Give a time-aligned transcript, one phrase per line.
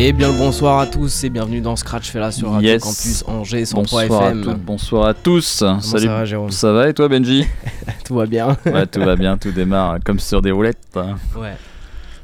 [0.00, 2.82] Et bien le bonsoir à tous et bienvenue dans Scratch Fella sur Radio Yes.
[2.84, 4.54] Campus Angers 103 Bonsoir à FM.
[4.64, 5.58] bonsoir à tous.
[5.58, 6.04] Comment Salut.
[6.06, 7.44] ça va Jérôme Ça va et toi Benji
[8.04, 10.96] Tout va bien Ouais, tout va bien, tout démarre comme sur des roulettes.
[11.36, 11.56] Ouais.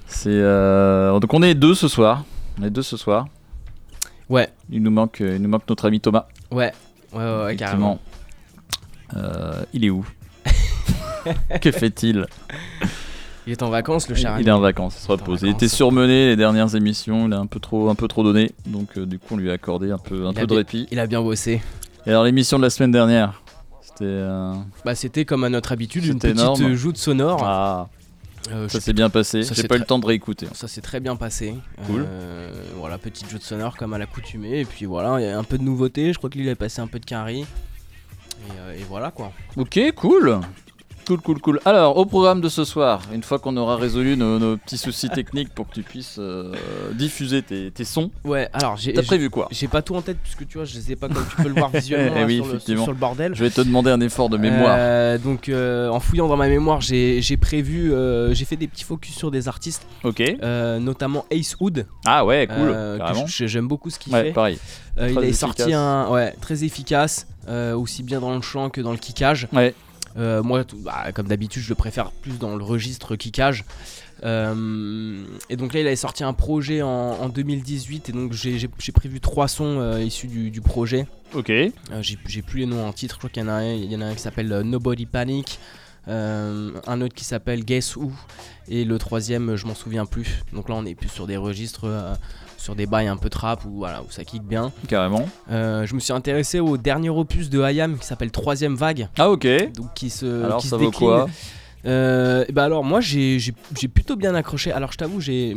[0.07, 2.25] C'est euh, donc on est deux ce soir.
[2.61, 3.27] On est deux ce soir.
[4.29, 6.27] Ouais, Il nous manque, il nous manque notre ami Thomas.
[6.53, 6.73] ouais,
[7.13, 7.99] ouais, ouais, ouais, carrément.
[9.17, 10.05] Euh, il est où?
[11.61, 12.27] Que fait-il?
[13.47, 15.43] Il est en vacances le cher Il est en vacances, il se Il repose.
[15.43, 18.53] Il était surmené les dernières émissions, il a un peu trop, un peu trop donné,
[18.67, 20.87] donc euh, du coup on lui a accordé un peu, un Il peu de répit.
[20.91, 21.61] Il a bien bossé.
[22.07, 23.43] Et alors l'émission de la semaine dernière,
[23.83, 24.55] c'était euh,
[24.85, 26.75] Bah c'était comme à notre habitude une petite énorme.
[26.75, 27.43] joute sonore.
[27.45, 27.89] ah,
[28.51, 29.43] Euh, ça s'est bien passé.
[29.43, 30.47] J'ai pas eu le temps de réécouter.
[30.53, 31.55] Ça s'est très bien passé.
[31.87, 32.05] Cool.
[32.07, 34.61] Euh, voilà, petite jeu de sonore comme à l'accoutumée.
[34.61, 36.13] Et puis voilà, il y a un peu de nouveauté.
[36.13, 37.41] Je crois qu'il a passé un peu de carry.
[37.41, 37.47] Et,
[38.61, 39.33] euh, et voilà quoi.
[39.57, 40.41] Ok, cool.
[41.07, 41.61] Cool, cool, cool.
[41.67, 45.09] Alors, au programme de ce soir, une fois qu'on aura résolu nos, nos petits soucis
[45.15, 46.53] techniques pour que tu puisses euh,
[46.95, 49.49] diffuser tes, tes sons, Ouais, alors j'ai t'as prévu quoi?
[49.51, 51.55] j'ai pas tout en tête puisque tu vois, je sais pas comme tu peux le
[51.55, 52.85] voir visuellement Eh là, oui, sur, le, effectivement.
[52.85, 53.35] sur le bordel.
[53.35, 54.77] Je vais te demander un effort de mémoire.
[54.79, 57.93] Euh, donc euh, en fouillant dans ma mémoire, j'ai prévu,
[58.33, 60.23] j'ai fait des petits focus sur des artistes, Ok.
[60.81, 61.87] notamment Ace Hood.
[62.07, 62.75] Ah ouais, cool.
[63.27, 64.33] J'aime beaucoup ce qu'il Ouais, fait.
[64.33, 64.59] pareil.
[64.99, 67.27] Il a sorti un, ouais, très efficace,
[67.77, 69.49] aussi bien dans le chant que dans le kickage.
[69.53, 69.75] Ouais.
[70.17, 73.65] Euh, moi, tout- bah, comme d'habitude, je le préfère plus dans le registre kickage.
[74.23, 78.69] Euh, et donc là, il avait sorti un projet en, en 2018 et donc j'ai
[78.93, 81.07] prévu trois sons euh, issus du, du projet.
[81.35, 81.51] Ok.
[81.51, 83.91] Euh, j'ai plus les noms en titre, je crois qu'il y en a un, il
[83.91, 85.59] y en a un qui s'appelle Nobody Panic,
[86.09, 88.13] euh, un autre qui s'appelle Guess Who,
[88.69, 90.43] et le troisième, je m'en souviens plus.
[90.53, 92.15] Donc là, on est plus sur des registres, euh,
[92.65, 94.73] sur des bails un peu trap où, voilà, où ça kick bien.
[94.89, 95.29] Carrément.
[95.51, 99.31] Euh, je me suis intéressé au dernier opus de IAM qui s'appelle Troisième Vague, Ah
[99.31, 99.47] ok.
[99.75, 101.09] donc qui se, Alors qui ça se vaut décline.
[101.09, 101.27] quoi
[101.87, 103.39] Euh, et bah alors moi j'ai
[103.93, 104.73] plutôt bien accroché.
[104.73, 105.55] Alors je t'avoue j'ai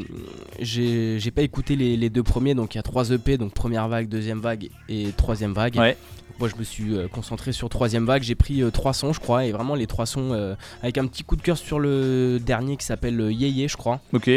[0.60, 3.88] j'ai pas écouté les, les deux premiers donc il y a trois EP donc première
[3.88, 5.78] vague, deuxième vague et troisième vague.
[5.78, 5.96] Ouais.
[6.40, 8.24] Moi je me suis euh, concentré sur troisième vague.
[8.24, 11.24] J'ai pris euh, trois sons je crois et vraiment les trois sons avec un petit
[11.24, 14.02] coup de cœur sur le dernier qui s'appelle Yeye je crois.
[14.12, 14.30] Ok.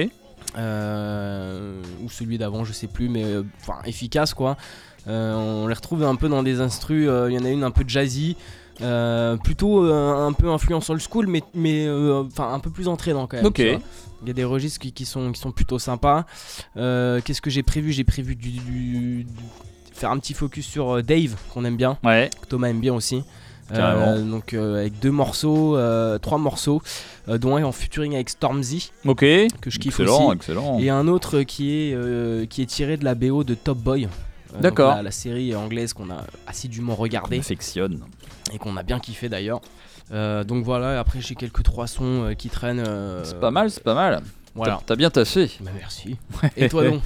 [0.58, 3.42] Euh, ou celui d'avant je sais plus mais euh,
[3.84, 4.56] efficace quoi.
[5.08, 7.08] Euh, on les retrouve un peu dans des instrus.
[7.28, 8.36] Il y en a une un peu jazzy.
[9.42, 13.46] plutôt un peu influence old school mais mais enfin un peu plus entraînant quand même
[13.46, 13.58] Ok.
[13.58, 16.24] il y a des registres qui, qui sont, qui sont plutôt sympas
[16.74, 17.92] qu'est-ce que j'ai prévu?
[17.92, 19.26] J'ai prévu du, du- du-
[19.92, 22.30] faire un petit focus sur Dave qu'on aime bien Ouais.
[22.40, 23.22] que Thomas aime bien aussi
[23.72, 26.82] Euh, donc euh, avec deux morceaux euh, trois morceaux
[27.28, 29.20] dont un en featuring avec Stormzy Ok.
[29.20, 30.78] que je kiffe Excellent, aussi excellent.
[30.80, 34.08] et un autre qui est, qui est tiré de la BO de Top Boy.
[34.60, 34.96] D'accord.
[34.96, 38.00] La, la série anglaise qu'on a assidûment regardée affectionne.
[38.52, 39.60] et qu'on a bien kiffé d'ailleurs.
[40.10, 42.84] Donc voilà, après j'ai quelques trois sons qui traînent.
[43.22, 44.20] C'est pas mal, c'est pas mal.
[44.56, 44.80] Voilà.
[44.84, 45.48] T'as- bien taffé.
[45.60, 46.16] Bah, merci.
[46.56, 47.00] Et toi donc?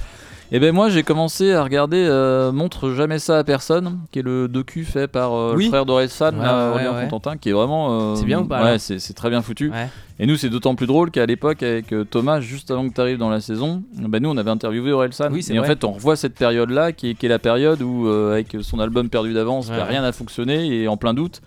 [0.51, 4.21] Et ben moi j'ai commencé à regarder euh, Montre jamais ça à personne, qui est
[4.21, 5.63] le docu fait par euh, Oui.
[5.65, 7.37] le frère d'Orelsan, Ouais, là, ouais, Aurélien ouais.
[7.41, 8.11] Qui est vraiment.
[8.11, 9.71] euh, C'est bien ou pas, Ouais, c'est c'est très bien foutu.
[9.71, 9.89] Ouais.
[10.19, 13.01] Et nous c'est d'autant plus drôle qu'à l'époque avec euh, Thomas, juste avant que tu
[13.01, 15.29] arrives dans la saison, bah, nous on avait interviewé Orelsan.
[15.31, 15.69] Oui, c'est et en vrai.
[15.71, 18.79] fait on revoit cette période-là, qui est, qui est la période où euh, avec son
[18.79, 19.89] album Perdu d'avance, Ouais, bah, ouais.
[19.89, 21.41] rien n'a fonctionné et en plein doute.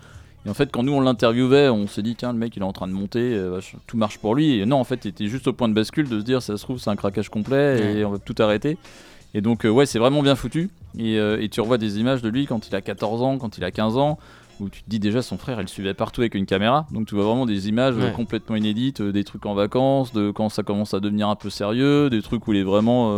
[0.47, 2.65] Et en fait, quand nous on l'interviewait, on s'est dit, tiens, le mec il est
[2.65, 4.59] en train de monter, euh, tout marche pour lui.
[4.60, 6.56] Et non, en fait, il était juste au point de bascule de se dire, ça
[6.56, 8.04] se trouve, c'est un craquage complet et Ouais.
[8.04, 8.78] on va tout arrêter.
[9.34, 10.71] Et donc, euh, ouais, c'est vraiment bien foutu.
[10.99, 13.59] Et, euh, et tu revois des images de lui quand il a 14 ans, quand
[13.59, 14.19] il a 15 ans,
[14.60, 16.87] où tu te dis déjà, son frère, il le suivait partout avec une caméra.
[16.93, 18.12] Donc, tu vois vraiment des images Ouais.
[18.16, 22.09] complètement inédites, des trucs en vacances, de quand ça commence à devenir un peu sérieux,
[22.10, 23.10] des trucs où il est vraiment.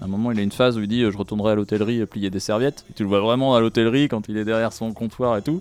[0.00, 2.30] à un moment, il a une phase où il dit, je retournerai à l'hôtellerie plier
[2.30, 2.84] des serviettes.
[2.90, 5.60] Et tu le vois vraiment à l'hôtellerie quand il est derrière son comptoir et tout.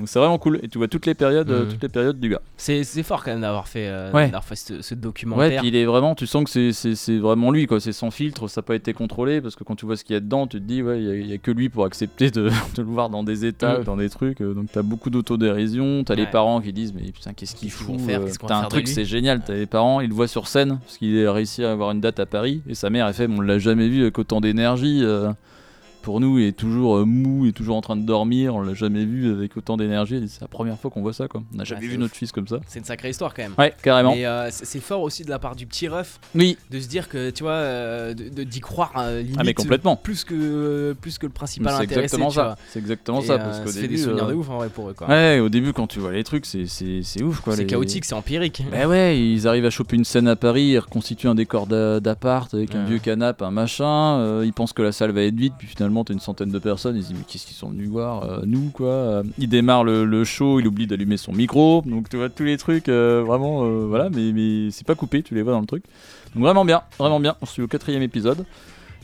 [0.00, 1.70] Donc c'est vraiment cool et tu vois toutes les périodes, euh, Mhm.
[1.72, 2.40] toutes les périodes du gars.
[2.56, 4.24] C'est c'est fort quand même d'avoir fait, euh, Ouais.
[4.26, 5.60] d'avoir fait ce, ce Ouais, documentaire.
[5.60, 8.10] puis il est vraiment, tu sens que c'est- c'est c'est vraiment lui quoi, c'est sans
[8.10, 10.20] filtre, ça n'a pas été contrôlé parce que quand tu vois ce qu'il y a
[10.20, 12.88] dedans, tu te dis ouais, il y a- que lui pour accepter de, de le
[12.88, 13.84] voir dans des états, Mm.
[13.84, 14.40] dans des trucs.
[14.40, 16.30] euh, donc t'as beaucoup d'autodérision, t'as les Ouais.
[16.30, 18.88] parents qui disent mais putain qu'est-ce qu'il va faire euh, Qu'est-ce qu'on T'as un truc
[18.88, 21.72] c'est génial, t'as les parents, ils le voient sur scène parce qu'il a réussi à
[21.72, 24.18] avoir une date à Paris et sa mère elle fait on l'a jamais vu avec
[24.18, 25.00] autant d'énergie.
[25.02, 25.30] euh,
[26.02, 28.74] pour nous, il est toujours euh, mou, est toujours en train de dormir, on l'a
[28.74, 30.22] jamais vu avec autant d'énergie.
[30.28, 31.42] C'est la première fois qu'on voit ça quoi.
[31.52, 31.98] On n'a jamais vu ouf.
[32.00, 32.60] notre fils comme ça.
[32.66, 33.54] C'est une sacrée histoire quand même.
[33.58, 34.14] Ouais, carrément.
[34.14, 37.08] Et euh, c'est fort aussi de la part du petit ref Oui, de se dire
[37.08, 39.96] que tu vois, euh, d'y croire euh, limite ah mais complètement.
[39.96, 42.56] plus que plus que le principal C'est exactement ça.
[42.68, 44.68] C'est exactement Et, ça parce qu'au ça fait début, des souvenirs de ouf en vrai
[44.68, 45.08] pour eux quoi.
[45.08, 47.54] Ouais, au début quand tu vois les trucs, c'est ouf quoi.
[47.54, 48.62] c'est les- chaotique, c'est empirique.
[48.70, 52.00] Bah ouais, ils arrivent à choper une scène à Paris, ils reconstituent un décor d'a-
[52.00, 54.42] d'appart avec un vieux canapé, un machin.
[54.44, 56.96] ils pensent que la salle va être vide, puis finalement t'as une centaine de personnes.
[56.96, 58.88] Ils se disent mais qu'est-ce qu'ils sont venus voir euh, Nous quoi.
[58.88, 61.82] Euh, il démarre le, le show, il oublie d'allumer son micro.
[61.86, 65.22] Donc tu vois tous les trucs euh, vraiment euh, voilà, mais, mais c'est pas coupé,
[65.22, 65.84] tu les vois dans le truc.
[66.34, 67.34] Donc vraiment bien, vraiment bien.
[67.42, 68.44] On suit au quatrième épisode.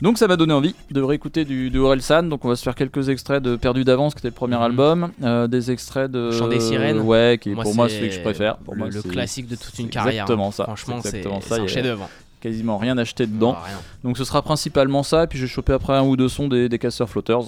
[0.02, 2.24] Donc ça m'a donné envie de réécouter du, de Orelsan.
[2.24, 4.62] Donc on va se faire quelques extraits de Perdu d'avance, qui était le premier Mhm.
[4.62, 5.10] album,
[5.48, 7.00] des extraits de Chant des sirènes.
[7.00, 8.58] Ouais, qui est Moi, pour moi c'est celui que je préfère.
[8.58, 10.24] Pour le, moi, le c'est classique de toute une c'est carrière.
[10.24, 10.52] exactement hein.
[10.52, 10.64] ça.
[10.64, 12.10] Franchement, C'est c'est exactement ça, c'est il y un chef-d'œuvre.
[12.40, 13.54] Quasiment rien acheté dedans.
[13.58, 13.78] Ah, rien.
[14.04, 16.68] Donc ce sera principalement ça, et puis j'ai chopé après un ou deux sons des,
[16.68, 17.38] des casseurs flotters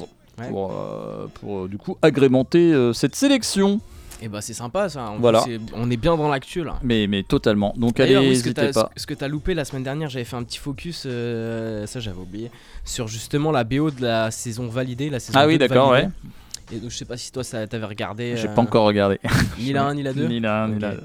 [0.41, 0.51] Ouais.
[0.51, 3.81] pour, euh, pour, euh, du coup agrémenter euh, cette sélection.
[4.23, 5.11] Et bah c'est sympa ça.
[5.11, 5.41] En Voilà.
[5.41, 6.77] c'est- on est bien dans l'actu là.
[6.85, 7.75] Mais, mais totalement.
[7.77, 8.91] Donc allez, oui, n'hésitez t'as- pas.
[8.97, 12.19] ce que t'as loupé la semaine dernière, j'avais fait un petit focus, euh, ça j'avais
[12.21, 12.53] oublié,
[12.85, 16.13] sur justement la BO de la saison validée, la saison Ah oui, 2 d'accord, validée.
[16.73, 18.37] Et donc je sais pas si toi ça t'avais regardé.
[18.37, 19.19] J'ai pas encore regardé.
[19.59, 20.81] Ni la 1 ni la 2 ni la un, ni Ok.
[20.83, 21.03] la deux.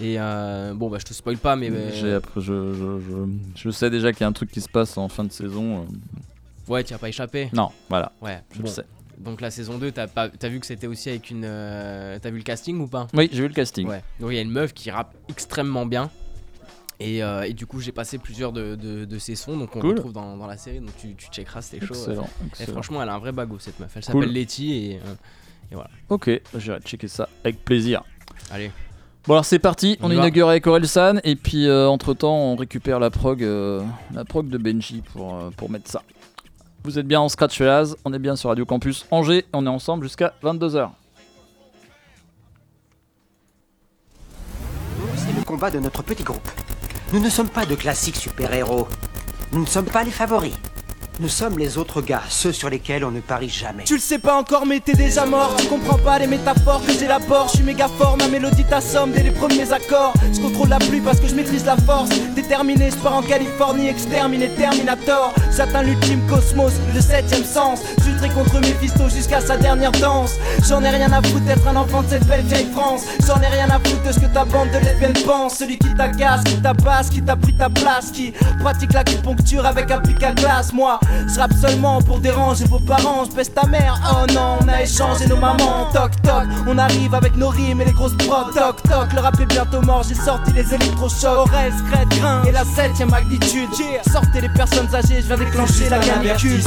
[0.00, 3.90] Et euh, bon bah je te spoil pas mais euh, je, je, je, je sais
[3.90, 5.82] déjà qu'il y a un truc qui se passe en fin de saison.
[5.82, 6.72] euh.
[6.72, 7.50] ouais tu as pas échappé.
[7.52, 8.40] Non, voilà, Ouais.
[8.52, 8.64] je bon.
[8.64, 8.84] le sais.
[9.18, 12.30] Donc la saison 2 t'as pas t'as vu que c'était aussi avec une euh, t'as
[12.30, 13.06] vu le casting ou pas?
[13.14, 13.86] Oui, j'ai vu le casting.
[13.86, 14.02] Ouais.
[14.18, 16.10] Donc il y a une meuf qui rappe extrêmement bien.
[16.98, 19.80] Et, euh, et du coup j'ai passé plusieurs de, de, de ses sons donc on
[19.80, 19.90] Cool.
[19.96, 21.94] retrouve dans, dans la série donc tu, tu checkeras c'était chaud.
[21.94, 22.28] Excellent.
[22.60, 23.92] Et franchement elle a un vrai bagot cette meuf.
[23.96, 24.22] Elle Cool.
[24.22, 25.00] s'appelle Letty et
[25.74, 28.02] euh, Ok, j'irai checker ça avec plaisir.
[28.50, 28.70] allez.
[29.28, 32.98] Bon alors c'est parti, On on, inaugure avec Orelsan et puis entre temps on récupère
[32.98, 33.80] la prog, euh,
[34.12, 36.02] la prog de Benji pour, euh, pour mettre ça.
[36.82, 39.68] Vous êtes bien en Scratch Fellas, on est bien sur Radio Campus Angers, on est
[39.68, 40.90] ensemble jusqu'à 22h.
[45.14, 46.48] C'est le combat de notre petit groupe.
[47.12, 48.88] Nous ne sommes pas de classiques super-héros.
[49.52, 50.54] Nous ne sommes pas les favoris.
[51.20, 53.84] Nous sommes les autres gars, ceux sur lesquels on ne parie jamais.
[53.84, 55.54] Tu le sais pas encore mais t'es déjà mort.
[55.58, 57.48] Tu comprends pas les métaphores que j'élabore.
[57.48, 60.14] Je suis méga fort, ma mélodie t'assomme dès les premiers accords.
[60.32, 62.08] Je contrôle la pluie parce que je maîtrise la force.
[62.34, 65.34] Déterminé, je pars en Californie, exterminé Terminator.
[65.54, 67.80] J'atteins l'ultime cosmos, le septième sens.
[68.04, 70.36] J'ultrai contre Mephisto jusqu'à sa dernière danse.
[70.66, 73.02] J'en ai rien à foutre d'être un enfant de cette belle vieille France.
[73.26, 75.94] J'en ai rien à foutre de ce que ta bande de lesbiennes pense Celui qui
[75.94, 80.32] t'agace, qui t'abasse, qui t'a pris ta place Qui pratique l'acupuncture avec un pic à
[80.32, 80.72] glace.
[80.72, 83.24] Moi, je rappe seulement pour déranger vos parents.
[83.24, 85.90] Je ta mère, oh non, on a échangé nos mamans.
[85.92, 89.38] Toc toc, on arrive avec nos rimes et les grosses prods Toc toc, le rap
[89.40, 91.38] est bientôt mort, j'ai sorti les électrochocs.
[91.38, 92.42] Aurel, Scred, Grain.
[92.44, 93.68] Et la septième magnitude
[94.10, 96.60] Sortez les personnes âgées, je viens déclencher la canicule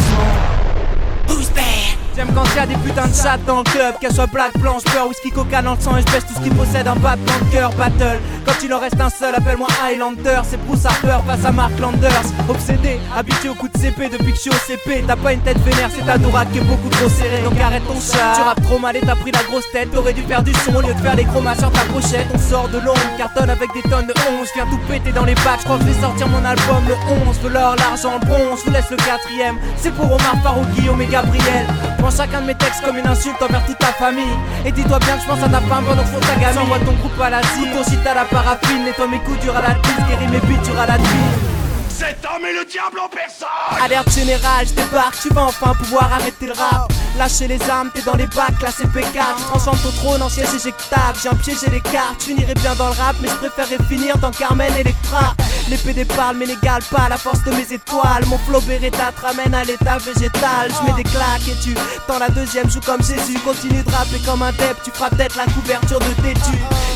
[2.16, 4.84] J'aime quand y a des putains de chattes dans le club, qu'elles soient black, blanche,
[4.86, 7.72] beurre, whisky, coca dans le sang baisse tout ce qui possède un battement de cœur.
[7.74, 10.40] Battle, quand il en reste un seul, appelle-moi Highlander.
[10.50, 12.24] C'est Bruce Harper face à Mark Landers.
[12.48, 15.04] Obsédé, habitué au coup de CP depuis que je suis au CP.
[15.06, 17.42] T'as pas une tête vénère, c'est ta doraque qui est beaucoup trop serrée.
[17.44, 18.36] Donc arrête ton chat.
[18.36, 19.92] Tu rappes trop mal et t'as pris la grosse tête.
[19.92, 22.28] T'aurais dû faire du son au lieu de faire les chromas sur ta pochette.
[22.34, 24.48] On sort de l'ombre, cartonne avec des tonnes de 11.
[24.56, 26.96] Viens tout péter dans les bacs, crois que je vais sortir mon album le
[27.28, 27.40] 11.
[27.44, 29.58] Veux l'or, l'argent, le bronze, je vous laisse le quatrième.
[29.76, 31.68] C'est pour Omar Farouk, Guillaume et Gabriel.
[32.06, 34.38] Prends chacun de mes textes comme une insulte envers toute ta famille.
[34.64, 36.60] Et dis-toi bien que je pense à ta femme pendant que ta gamine.
[36.60, 38.84] Envoie ton groupe à l'asile, ton shit à la paraffine.
[38.86, 41.55] Nettoie mes coups dur à la piste, guéris mes dur à la tuile.
[41.98, 43.48] Cet homme est le diable en personne
[43.82, 46.92] Alerte générale, je débarque, tu vas enfin pouvoir arrêter le rap.
[47.18, 49.38] Lâcher les armes, t'es dans les bacs, là c'est P4.
[49.38, 51.18] Tu transformes ton trône en siège éjectable.
[51.24, 54.18] J'ai un piégé les cartes, je finirais bien dans le rap, mais je préférerais finir
[54.18, 55.34] dans Carmen Electra.
[55.70, 58.26] L'épée des parles, mais n'égale pas la force de mes étoiles.
[58.28, 60.70] Mon flow Beretta te ramène à l'état végétal.
[60.70, 61.74] Je mets des claques et tu
[62.08, 63.40] tends la deuxième, joue comme Jésus.
[63.40, 66.36] Continue de rapper comme un dep, tu feras peut-être la couverture de tes.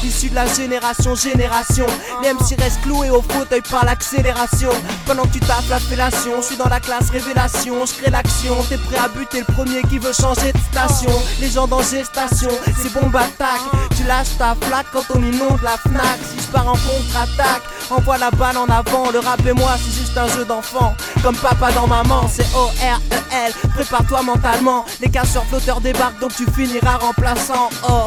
[0.03, 1.85] Issu de la génération, génération.
[2.23, 4.71] Les MC restent cloués au fauteuil par l'accélération.
[5.05, 7.85] Pendant que tu tapes la fellation, je suis dans la classe révélation.
[7.85, 11.11] Je crée l'action, t'es prêt à buter le premier qui veut changer de station.
[11.39, 12.49] Les gens dans gestation,
[12.81, 13.61] c'est bombe attaque.
[13.97, 16.19] Tu lâches ta flaque quand on inonde la Fnac.
[16.23, 19.09] Si je pars en contre-attaque, envoie la balle en avant.
[19.11, 20.95] Le rap et moi, c'est juste un jeu d'enfant.
[21.23, 23.53] Comme papa dans maman, c'est O-R-E-L.
[23.75, 24.85] Prépare-toi mentalement.
[25.01, 27.69] Les casseurs flotteurs débarquent, donc tu finiras remplaçant.
[27.87, 28.05] Oh,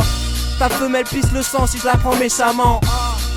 [0.62, 2.80] ta femelle pisse le sang si je la prends méchamment.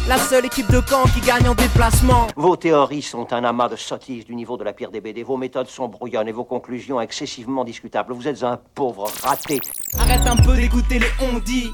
[0.07, 2.27] La seule équipe de camp qui gagne en déplacement.
[2.35, 5.23] Vos théories sont un amas de sottises du niveau de la pire des BD.
[5.23, 8.13] Vos méthodes sont brouillonnes et vos conclusions excessivement discutables.
[8.13, 9.59] Vous êtes un pauvre raté.
[9.97, 11.71] Arrête un peu d'écouter les on-dit.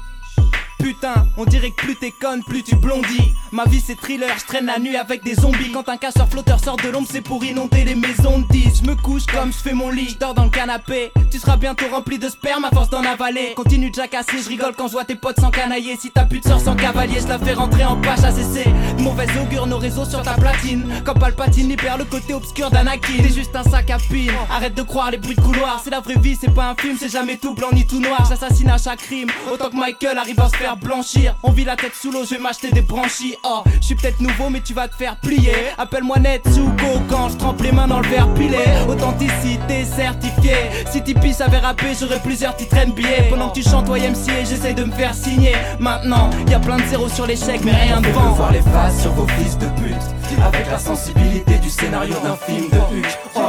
[0.82, 3.32] Putain, on dirait que plus t'es conne, plus tu blondis.
[3.52, 5.70] Ma vie c'est thriller, je traîne la nuit avec des zombies.
[5.72, 8.82] Quand un casseur flotteur sort de l'ombre, c'est pour inonder les maisons de 10.
[8.82, 11.12] Je me couche comme je fais mon lit, je dors dans le canapé.
[11.30, 13.52] Tu seras bientôt rempli de sperme à force d'en avaler.
[13.54, 15.96] Continue de jacasser, je rigole quand je vois tes potes sans canailler.
[15.96, 18.66] Si plus de sœur sans cavalier, je la fais rentrer en page ACC.
[18.98, 20.84] Mauvaise augure, nos réseaux sur ta platine.
[21.04, 23.22] Quand Palpatine libère le côté obscur d'Anakin.
[23.22, 24.32] T'es juste un sac à pile.
[24.50, 25.80] Arrête de croire les bruits de couloir.
[25.84, 28.26] C'est la vraie vie, c'est pas un film, c'est jamais tout blanc ni tout noir.
[28.28, 29.28] J'assassine à chaque crime.
[29.52, 31.34] Autant que Michael arrive à se faire blanchir.
[31.42, 33.36] On vit la tête sous l'eau, je vais m'acheter des branchies.
[33.44, 35.52] Oh, je suis peut-être nouveau, mais tu vas te faire plier.
[35.78, 38.58] Appelle-moi Netsuko quand je trempe les mains dans le verre pilé.
[38.88, 40.70] Authenticité certifiée.
[40.90, 43.28] Si Tipeee savait rapper, j'aurais plusieurs titres NBA.
[43.30, 45.54] Pendant que tu chantes YMCA, j'essaie de me faire signer.
[45.78, 48.32] Maintenant, y a plein de zéros sur l'échec, mais rien de vent.
[48.32, 52.68] voir les faces sur vos fils de pute Avec la sensibilité du scénario d'un film
[52.70, 53.40] de Huck Oh,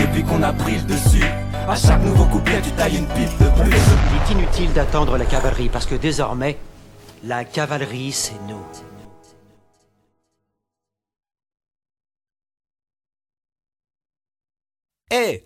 [0.00, 1.24] depuis qu'on a pris le dessus.
[1.70, 3.70] À chaque nouveau couplet, tu tailles une pipe de plus.
[3.70, 6.58] Il est inutile d'attendre la cavalerie parce que désormais,
[7.22, 8.60] la cavalerie, c'est nous.
[15.12, 15.44] Eh,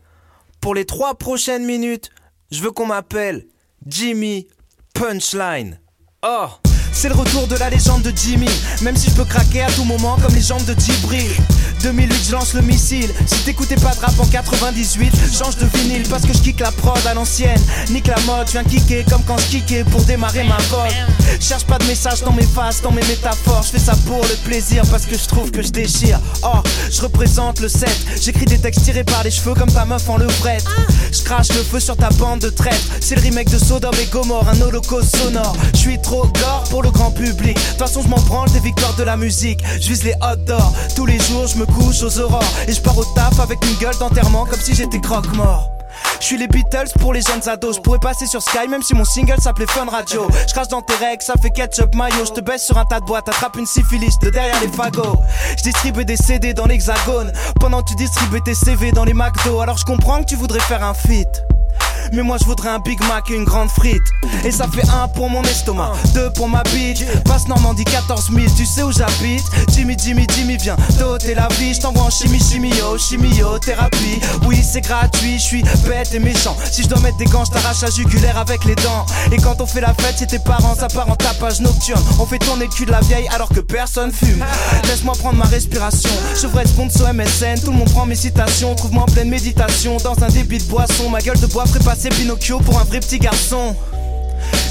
[0.63, 2.09] pour les trois prochaines minutes,
[2.51, 3.45] je veux qu'on m'appelle
[3.87, 4.49] Jimmy
[4.95, 5.79] Punchline.
[6.27, 6.47] Oh,
[6.91, 8.49] c'est le retour de la légende de Jimmy,
[8.81, 11.31] même si je peux craquer à tout moment comme les jambes de Djibril.
[11.85, 13.13] 2008, je lance le missile.
[13.27, 16.73] Si t'écoutais pas de rap en 98, change de vinyle parce que je kick la
[16.73, 17.61] prod à l'ancienne.
[17.91, 20.91] Nique la mode, je viens kicker comme quand je kickais pour démarrer ma vogue.
[21.41, 23.65] Cherche pas de message dans mes faces, dans mes métaphores.
[23.65, 26.19] Je fais ça pour le plaisir parce que je trouve que je déchire.
[26.43, 27.91] Oh, je représente le 7.
[28.23, 30.65] J'écris des textes tirés par les cheveux comme ta meuf en levrette.
[31.13, 32.81] Je crache le feu sur ta bande de traite.
[33.01, 35.55] C'est le remake de Sodome et Gomorre, un holocauste sonore.
[35.75, 37.57] Je suis trop gore pour le grand public.
[37.57, 39.61] De toute façon, je m'en branle des victoires de la musique.
[39.81, 40.73] Je vise les hot d'or.
[40.97, 42.45] Tous les jours, je me couche aux aurores.
[42.69, 45.71] Et je pars au taf avec une gueule d'enterrement comme si j'étais croque-mort.
[46.21, 47.77] Je suis les Beatles pour les jeunes ados.
[47.77, 50.29] Je pourrais passer sur Sky même si mon single s'appelait Fun Radio.
[50.49, 52.25] Je crache dans tes règles, ça fait ketchup mayo.
[52.25, 55.19] Je te baisse sur un tas de boîtes, attrape une syphilis de derrière les fagots.
[55.57, 59.61] Je distribue des CD dans l'hexagone pendant que tu distribues tes CV dans les McDo.
[59.61, 61.45] Alors je comprends que tu voudrais faire un feat.
[62.13, 64.03] Mais moi je voudrais un Big Mac et une grande frite.
[64.45, 67.05] Et ça fait un pour mon estomac, deux pour ma bitch.
[67.25, 69.45] Passe Normandie 14 000, tu sais où j'habite.
[69.73, 71.75] Jimmy, Jimmy, Jimmy, viens t'ôter la vie.
[71.75, 74.21] Je t'envoie en chimie, chimio, chimiothérapie.
[74.47, 76.57] Oui, c'est gratuit, je suis bête et méchant.
[76.71, 79.07] Si je dois mettre des gants, je t'arrache la jugulaire avec les dents.
[79.33, 82.03] Et quand on fait la fête, c'est tes parents, ça part en tapage nocturne.
[82.19, 84.45] On fait tourner le cul de la vieille alors que personne fume.
[84.89, 86.11] Laisse-moi prendre ma respiration.
[86.41, 88.75] Je ferai sponsor MSN, tout le monde prend mes citations.
[88.75, 91.11] Trouve-moi en pleine méditation dans un débit de boisson.
[91.11, 93.77] Ma gueule de bois ferait passer Pinocchio pour un vrai petit garçon.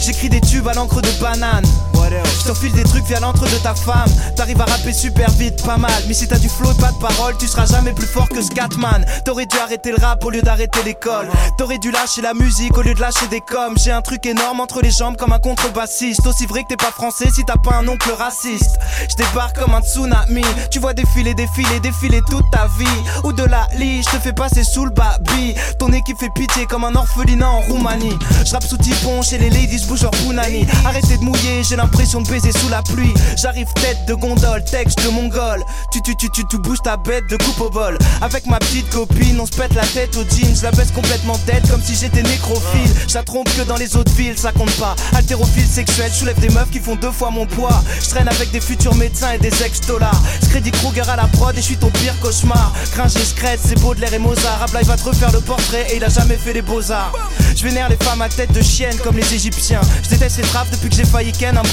[0.01, 1.65] J'écris des tubes à l'encre de banane.
[2.09, 4.09] Je t'enfile des trucs via l'entre de ta femme.
[4.35, 5.91] T'arrives à rapper super vite, pas mal.
[6.07, 8.41] Mais si t'as du flow et pas de parole, tu seras jamais plus fort que
[8.41, 9.05] Scatman.
[9.23, 11.29] T'aurais dû arrêter le rap au lieu d'arrêter l'école.
[11.57, 13.77] T'aurais dû lâcher la musique au lieu de lâcher des coms.
[13.77, 16.25] J'ai un truc énorme entre les jambes comme un contrebassiste.
[16.27, 18.77] Aussi vrai que t'es pas français si t'as pas un oncle raciste.
[19.09, 20.43] Je débarque comme un tsunami.
[20.71, 23.23] Tu vois défiler, défiler, défiler toute ta vie.
[23.23, 25.55] Ou de la lie, je te fais passer sous le babi.
[25.79, 28.17] Ton équipe fait pitié comme un orphelinat en Roumanie.
[28.45, 30.67] Je rappe sous typon chez les ladies, bouge punani.
[30.85, 33.13] Arrêtez de mouiller, j'ai l'impression de baiser sous la pluie.
[33.41, 35.63] J'arrive tête de gondole, texte de mongol.
[35.91, 37.97] Tu tu tu tu tu bouges ta bête de coupe au bol.
[38.21, 40.55] Avec ma petite copine, on se pète la tête au jeans.
[40.55, 42.93] Je la baisse complètement tête comme si j'étais nécrophile.
[43.07, 44.95] Je trompe que dans les autres villes, ça compte pas.
[45.15, 47.83] Altérophile sexuel, je soulève des meufs qui font deux fois mon poids.
[48.01, 50.21] Je traîne avec des futurs médecins et des ex-dollars.
[50.43, 52.73] Screddy Kruger à la prod et je suis ton pire cauchemar.
[52.93, 54.59] Gringe et c'est beau de l'air et Mozart.
[54.59, 57.13] Rap il va te refaire le portrait et il a jamais fait les beaux-arts.
[57.55, 59.81] Je vénère les femmes à tête de chienne comme les égyptiens.
[60.03, 61.63] Je déteste les trappes depuis que j'ai failli ken un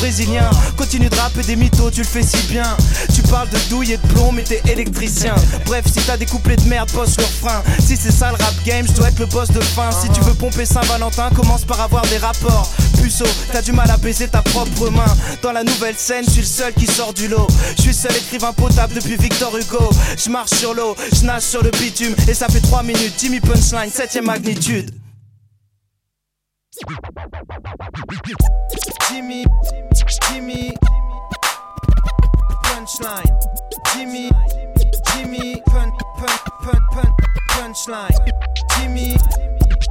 [0.76, 2.76] Continue de rapper des mythos, tu le fais si bien.
[3.14, 5.36] Tu parles de douille et de plomb, mais t'es électricien.
[5.66, 7.62] Bref, si t'as des couplets de merde, bosse leur frein.
[7.78, 9.90] Si c'est ça le rap game, je dois être le boss de fin.
[9.92, 12.68] Si tu veux pomper Saint-Valentin, commence par avoir des rapports.
[13.00, 15.16] Puceau, t'as du mal à baiser ta propre main.
[15.42, 17.46] Dans la nouvelle scène, je suis le seul qui sort du lot.
[17.76, 19.90] Je suis seul écrivain potable depuis Victor Hugo.
[20.18, 22.16] Je marche sur l'eau, je nage sur le bitume.
[22.26, 24.90] Et ça fait 3 minutes, Jimmy Punchline, 7ème magnitude.
[29.08, 29.44] Jimmy,
[30.28, 30.72] Jimmy,
[32.62, 33.40] punchline.
[33.92, 34.30] Jimmy,
[35.12, 37.12] Jimmy, pun, pun, pun, pun,
[37.50, 38.08] punchline.
[38.76, 39.16] Jimmy,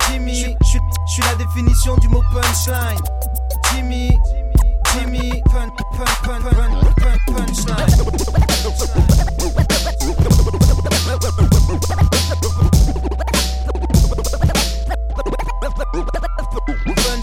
[0.08, 2.98] Jimmy, je suis la définition du mot punchline.
[3.72, 4.10] Jimmy,
[4.94, 7.86] Jimmy, pun, pun, pun, pun, pun, punchline.
[11.06, 12.79] Punchline.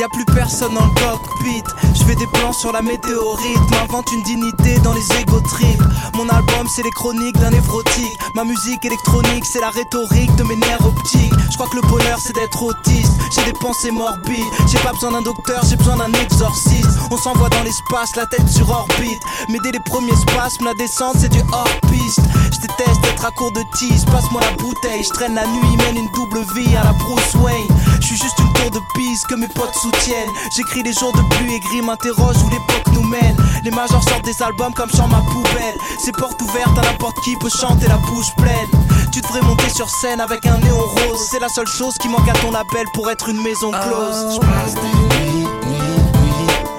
[0.00, 1.62] Y a plus personne dans le cockpit.
[1.94, 3.70] Je fais des plans sur la météorite.
[3.70, 5.82] M'invente une dignité dans les égo trips.
[6.14, 8.18] Mon album, c'est les chroniques d'un névrotique.
[8.34, 11.34] Ma musique électronique, c'est la rhétorique de mes nerfs optiques.
[11.50, 13.12] Je crois que le bonheur, c'est d'être autiste.
[13.30, 14.40] J'ai des pensées morbides.
[14.72, 16.88] J'ai pas besoin d'un docteur, j'ai besoin d'un exorciste.
[17.10, 19.20] On s'envoie dans l'espace, la tête sur orbite.
[19.50, 22.20] Mais dès les premiers spasmes, la descente, c'est du hors-piste.
[22.39, 24.04] Je je déteste être à court de tease.
[24.06, 27.68] Passe-moi la bouteille, je traîne la nuit, mène une double vie à la Bruce Wayne.
[28.00, 30.30] Je suis juste une tour de piste que mes potes soutiennent.
[30.56, 33.36] J'écris les jours de pluie et gris m'interroge où l'époque nous mène.
[33.64, 35.74] Les majors sortent des albums comme chant ma poubelle.
[36.04, 38.68] C'est porte ouverte à n'importe qui peut chanter la bouche pleine.
[39.12, 41.28] Tu devrais monter sur scène avec un néon rose.
[41.30, 44.34] C'est la seule chose qui manque à ton appel pour être une maison close.
[44.34, 45.46] Je passe des nuits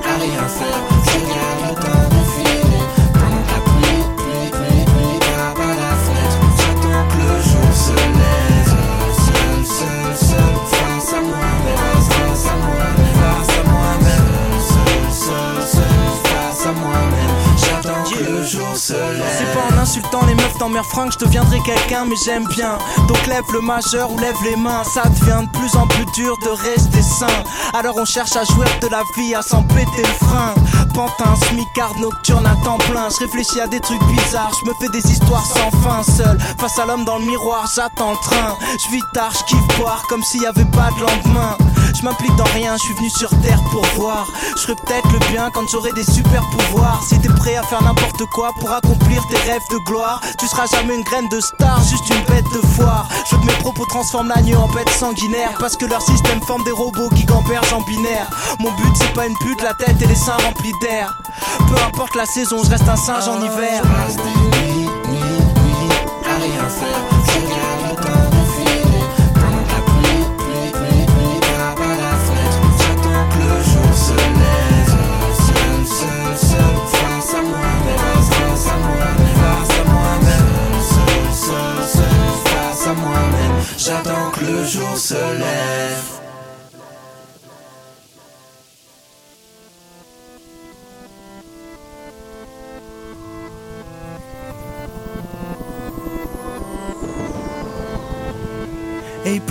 [0.03, 1.00] à rien faire.
[20.61, 22.77] Dans mes fringues, je deviendrai quelqu'un, mais j'aime bien.
[23.07, 24.83] Donc lève le majeur ou lève les mains.
[24.83, 27.25] Ça devient de plus en plus dur de rester sain.
[27.73, 30.53] Alors on cherche à jouer de la vie, à s'en péter le frein.
[30.93, 33.09] Pantin, smicard, nocturne à temps plein.
[33.09, 36.37] Je réfléchis à des trucs bizarres, je me fais des histoires sans fin seul.
[36.59, 38.57] Face à l'homme dans le miroir, j'attends le train.
[38.83, 41.57] Je vis tard, je kiffe boire comme s'il y avait pas de lendemain.
[41.93, 44.27] Je m'implique dans rien, je suis venu sur terre pour voir.
[44.55, 47.01] Je ferai peut-être le bien quand j'aurai des super pouvoirs.
[47.07, 50.65] Si t'es prêt à faire n'importe quoi pour accomplir tes rêves de gloire, tu seras
[50.67, 53.07] jamais une graine de star, juste une bête de foire.
[53.29, 55.51] Je veux que mes propos transforment l'agneau en bête sanguinaire.
[55.59, 58.29] Parce que leur système forme des robots qui gambergent en binaire.
[58.59, 62.25] Mon but c'est pas une pute, la tête et les seins remplis Peu importe la
[62.25, 63.83] saison, je reste un singe en hiver.
[63.83, 65.91] Je passe des nuits, nuits, nuits
[66.25, 67.01] à rien faire.
[67.27, 69.03] Je regarde le temps défiler.
[69.35, 72.61] Pendant que la pluie, pluie, pluie, pluie tape à la fenêtre.
[83.77, 86.20] J'attends que le jour se lève.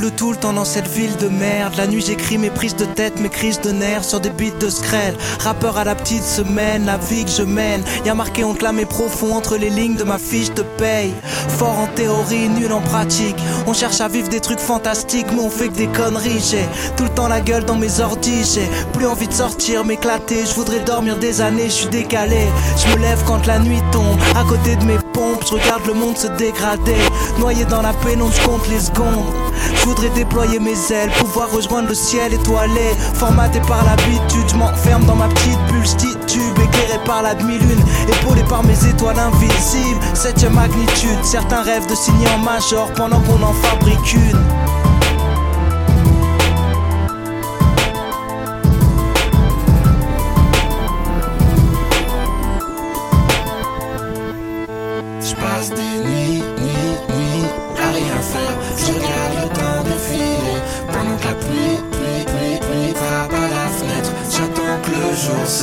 [0.08, 1.74] Tout le temps dans cette ville de merde.
[1.76, 4.70] La nuit j'écris mes prises de tête, mes crises de nerfs sur des beats de
[4.70, 5.14] screll.
[5.40, 7.82] Rappeur à la petite semaine, la vie que je mène.
[8.06, 11.12] Y'a marqué on et profond entre les lignes de ma fiche de paye.
[11.58, 13.36] Fort en théorie, nul en pratique.
[13.66, 16.40] On cherche à vivre des trucs fantastiques, mais on fait que des conneries.
[16.40, 16.64] J'ai
[16.96, 18.44] tout le temps la gueule dans mes ordis.
[18.54, 20.46] J'ai plus envie de sortir, m'éclater.
[20.46, 22.46] Je voudrais dormir des années, je suis décalé.
[22.76, 24.18] Je me lève quand la nuit tombe.
[24.36, 26.96] À côté de mes je regarde le monde se dégrader.
[27.38, 29.32] Noyé dans la pénombre, je compte les secondes.
[29.74, 32.94] Je voudrais déployer mes ailes, pouvoir rejoindre le ciel étoilé.
[33.14, 35.86] Formaté par l'habitude, je m'enferme dans ma petite bulle,
[36.26, 40.00] tube éclairé par la demi-lune, épaulé par mes étoiles invisibles.
[40.14, 44.69] Septième magnitude, certains rêvent de signer en major pendant qu'on en fabrique une.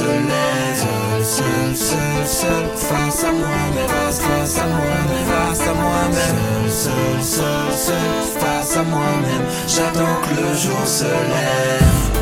[0.03, 1.23] Lève.
[1.23, 3.87] Seul, seul, seul, face à moi-même.
[3.87, 5.27] Face, face à moi-même.
[5.27, 6.69] Face à moi-même.
[6.69, 9.45] Seul, seul, seul, face à moi-même.
[9.67, 12.16] J'attends que le jour se lève.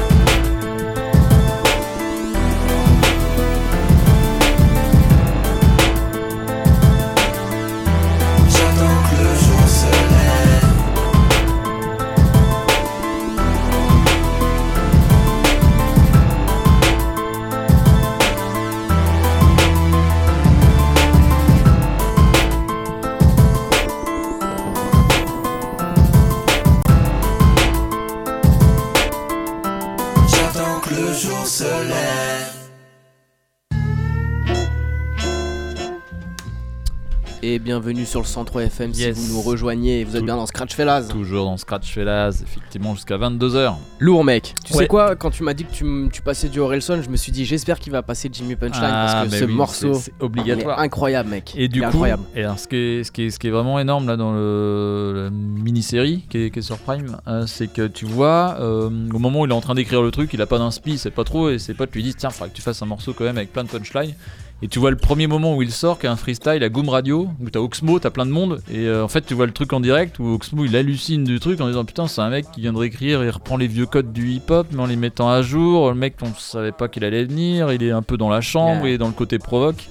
[37.56, 39.15] Et bienvenue sur le 103 FM Yes.
[39.18, 40.04] si vous nous rejoignez.
[40.04, 41.04] Vous êtes Tout- bien dans Scratch Fellas.
[41.10, 43.78] Toujours dans Scratch Fellas, effectivement jusqu'à 22h.
[44.00, 44.54] Lourd mec.
[44.65, 44.80] Tu Ouais.
[44.80, 47.32] sais quoi Quand tu m'as dit que tu, tu passais du Orelson, je me suis
[47.32, 50.12] dit j'espère qu'il va passer Jimmy Punchline parce que ce Ah, oui, morceau c'est- c'est
[50.20, 50.80] il est obligatoire.
[50.80, 51.54] incroyable mec.
[51.56, 52.24] Et du Il coup, incroyable.
[52.36, 54.34] et alors ce, qui est, ce, qui est, ce qui est vraiment énorme là dans
[54.34, 58.88] le, la mini-série qui est, qui est sur Prime, euh, c'est que tu vois, euh,
[59.13, 61.00] au moment où il est en train d'écrire le truc, il a pas d'inspi, il
[61.00, 63.13] sait pas trop, et ses potes lui disent Tiens, faudrait que tu fasses un morceau
[63.13, 64.13] quand même avec plein de punchlines.
[64.62, 66.88] Et tu vois le premier moment où il sort, qui est un freestyle à Goom
[66.89, 69.52] Radio, où t'as Oxmo, t'as plein de monde, et euh, en fait tu vois le
[69.52, 72.46] truc en direct où Oxmo il hallucine du truc en disant Putain, c'est un mec
[72.54, 75.30] qui vient de réécrire, il reprend les vieux codes du hip-hop, mais en les mettant
[75.30, 75.89] à jour.
[75.89, 78.88] Le mec, on savait pas qu'il allait venir, il est un peu dans la chambre,
[78.88, 79.89] il est dans le côté provoque.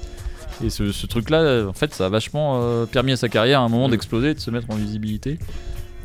[0.64, 3.64] Et ce, ce truc-là, en fait, ça a vachement euh, permis à sa carrière à
[3.64, 3.90] un moment Mm.
[3.90, 5.38] d'exploser, de se mettre en visibilité.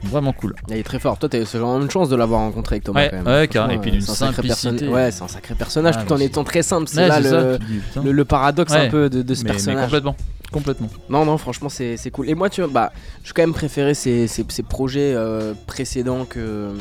[0.04, 0.56] Vraiment cool.
[0.70, 1.18] Il est très fort.
[1.20, 3.28] Toi, t'as eu vraiment une chance de l'avoir rencontré avec Thomas Ouais, quand même.
[3.28, 3.74] ouais, carrément.
[3.74, 4.88] Franchement, Et puis d'une simplicité.
[4.88, 6.88] Ouais, c'est un sacré personnage Ah, tout en étant très simple.
[6.88, 7.58] C'est là ça,
[8.04, 9.84] le, le, paradoxe un peu de, de ce mais, mais personnage.
[9.86, 10.16] complètement.
[10.52, 10.90] Complètement.
[11.10, 12.28] Non, non, franchement, c'est cool.
[12.30, 12.92] Et moi, tu vois, bah,
[13.24, 16.72] j'ai quand même préféré ses, ses- ses projets euh, précédents que,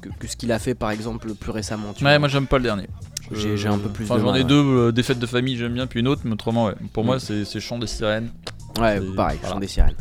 [0.00, 1.92] que, que ce qu'il a fait, par exemple, plus récemment.
[1.94, 2.18] tu Ouais, vois.
[2.18, 2.88] moi j'aime pas le dernier.
[3.32, 4.44] J'ai- un peu plus Enfin, j'en ai ouais.
[4.44, 6.74] deux, euh, des fêtes de famille, j'aime bien, puis une autre, mais autrement, ouais.
[6.92, 7.20] Pour moi, Mm.
[7.20, 8.30] c'est c'est Chant des Sirènes.
[8.80, 9.54] Ouais, pareil, voilà.
[9.54, 9.94] Chant des sirènes.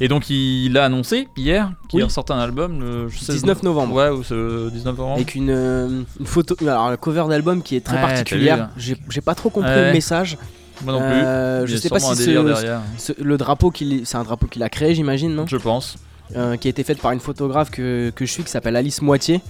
[0.00, 2.02] Et donc, il a annoncé hier qu'il Oui.
[2.04, 3.94] ressortait un album le 16 19 novembre.
[3.94, 5.14] Ouais, ou c'est le 19 novembre.
[5.16, 8.70] Avec une, euh, une photo, alors un cover d'album qui est très Ouais, particulière.
[8.76, 9.86] J'ai pas trop compris Ouais.
[9.88, 10.36] le message.
[10.84, 11.06] Moi non plus.
[11.08, 14.68] Euh, je sais pas si ce- ce- le drapeau qu'il, c'est un drapeau qu'il a
[14.68, 15.46] créé, j'imagine, non?
[15.46, 15.94] Je pense.
[16.36, 19.02] Euh, Qui a été fait par une photographe que, que je suis, qui s'appelle Alice
[19.02, 19.42] Moitié,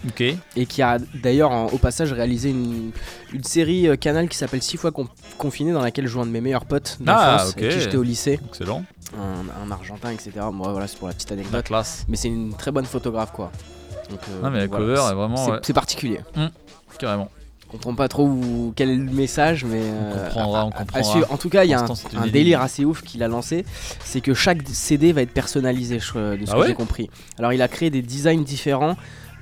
[0.56, 2.90] et qui a d'ailleurs au passage réalisé une,
[3.32, 5.06] une série euh, Canal qui s'appelle 6 fois con-
[5.38, 7.58] confiné, dans laquelle je joue un de mes meilleurs potes d'enfance, Ah, ok.
[7.62, 8.84] avec qui j'étais au lycée, Excellent.
[9.16, 10.32] un, un argentin, etc.
[10.52, 11.64] Moi, voilà, c'est pour la petite La anecdote.
[11.64, 12.04] classe.
[12.08, 13.52] Mais c'est une très bonne photographe, quoi.
[14.10, 15.60] Donc, euh, Ah, mais la voilà, cover est vraiment.
[15.62, 16.20] c'est- particulier.
[16.98, 17.30] carrément.
[17.74, 21.32] On comprend pas trop où- quel est le message, mais euh, comprendra, on à- comprendra.
[21.32, 21.84] En tout cas, il y a
[22.16, 23.64] un, délire assez ouf qu'il a lancé,
[24.04, 27.10] c'est que chaque CD va être personnalisé, je- de ce Ah que ouais j'ai compris.
[27.38, 28.96] Alors, il a créé des designs différents.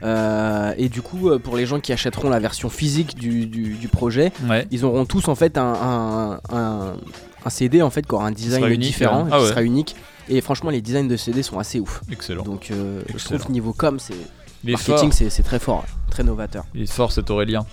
[0.05, 3.75] euh, et du coup, euh, pour les gens qui achèteront la version physique du, du-
[3.77, 4.67] du projet, Ouais.
[4.73, 6.95] ils auront tous en fait un, un-
[7.49, 9.49] CD en fait qui aura un design unique, différent, Ah qui ouais.
[9.51, 9.95] sera unique.
[10.29, 12.01] Et franchement, les designs de CD sont assez ouf.
[12.11, 12.43] Excellent.
[12.43, 14.15] Donc, euh, je trouve que niveau com, c'est
[14.65, 16.65] marketing, c'est c'est très fort, très novateur.
[16.75, 17.65] Il est fort cet Aurélien.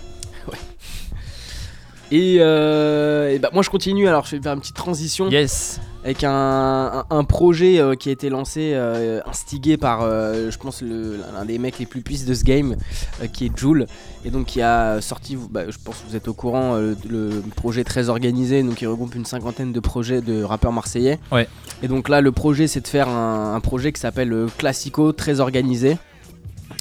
[2.11, 5.79] Et, euh, et bah, moi je continue alors je vais faire une petite transition Yes.
[6.03, 10.57] avec un, un- un projet euh, qui a été lancé, euh, instigé par euh, je
[10.57, 12.75] pense l'un des mecs les plus puisses de ce game
[13.31, 13.85] qui est Joule
[14.25, 17.83] et donc qui a sorti, bah, je pense que vous êtes au courant, le projet
[17.83, 21.19] très organisé donc il regroupe une cinquantaine de projets de rappeurs marseillais.
[21.31, 21.47] Ouais.
[21.83, 25.41] Et donc là le projet c'est de faire un, un projet qui s'appelle Classico très
[25.41, 25.99] organisé.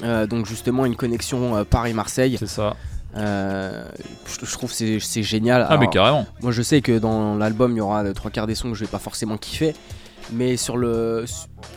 [0.01, 2.37] Donc justement une connexion Paris-Marseille.
[2.39, 2.75] C'est ça.
[3.15, 3.83] Euh,
[4.27, 5.65] je, je trouve c'est c'est génial.
[5.67, 6.27] Ah, mais carrément.
[6.41, 8.81] moi je sais que dans l'album il y aura trois quarts des sons que je
[8.85, 9.73] vais pas forcément kiffer,
[10.31, 11.25] mais sur le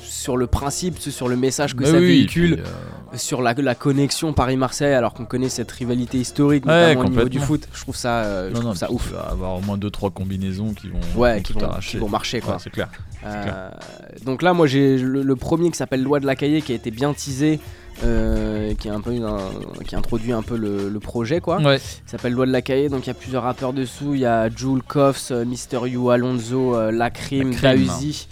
[0.03, 3.55] sur le principe, sur le message que Mais ça oui, véhicule, puis, euh, sur la,
[3.55, 7.67] la connexion Paris-Marseille, alors qu'on connaît cette rivalité historique, Ouais, notamment au niveau du foot,
[7.73, 9.09] je trouve ça, euh, je non, trouve non, ça puis ouf.
[9.09, 11.91] Tu vas avoir au moins 2-3 combinaisons qui vont, Ouais, vont qui tout vont, arracher.
[11.93, 12.55] qui vont marcher quoi.
[12.55, 12.89] Ouais, c'est clair.
[14.25, 16.75] Donc là, moi j'ai le, le premier qui s'appelle Loi de la Cahier qui a
[16.75, 17.59] été bien teasé.
[18.05, 21.61] Euh, qui, a un peu une- un- qui introduit un peu le, le projet quoi.
[21.61, 21.77] Ouais.
[21.79, 24.15] Il s'appelle Loi de la Cahier, donc il y a plusieurs rappeurs dessous.
[24.15, 27.87] Il y a Jules Koffs, euh, Mister You, Alonso, euh, Lacrim, Lacrim.
[27.87, 28.29] Dausi.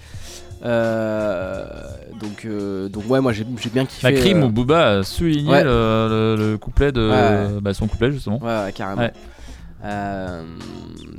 [2.21, 2.47] Donc,
[2.93, 4.11] donc ouais, moi j'ai bien kiffé.
[4.11, 5.65] La crime euh, où Booba a souligné ouais.
[5.65, 7.09] le, le- le couplet de.
[7.09, 7.61] Ouais.
[7.63, 8.39] Bah, son couplet justement.
[8.43, 9.09] Ouais, ouais, carrément.
[9.85, 10.45] Euh,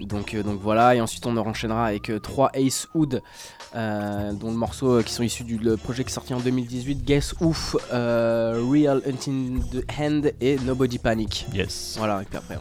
[0.02, 3.22] donc, euh, donc voilà, et ensuite on enchaînera avec 3 Ace Hood,
[3.76, 6.40] euh, dont le morceau euh, qui sont issus du le projet qui est sorti en
[6.40, 11.48] 2018, Guess Ouf, euh, Real Until the Hand et Nobody Panic.
[11.54, 11.96] Yes.
[11.98, 12.58] Voilà, et puis après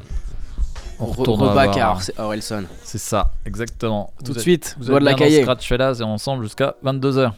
[1.00, 2.64] on, On re- retournera reback à Orelson.
[2.84, 4.12] C'est ça, exactement.
[4.18, 5.42] Tout Vous de êtes- suite, Vous êtes de la Cahier.
[5.42, 7.32] Scratch Fellas et ensemble jusqu'à 22h.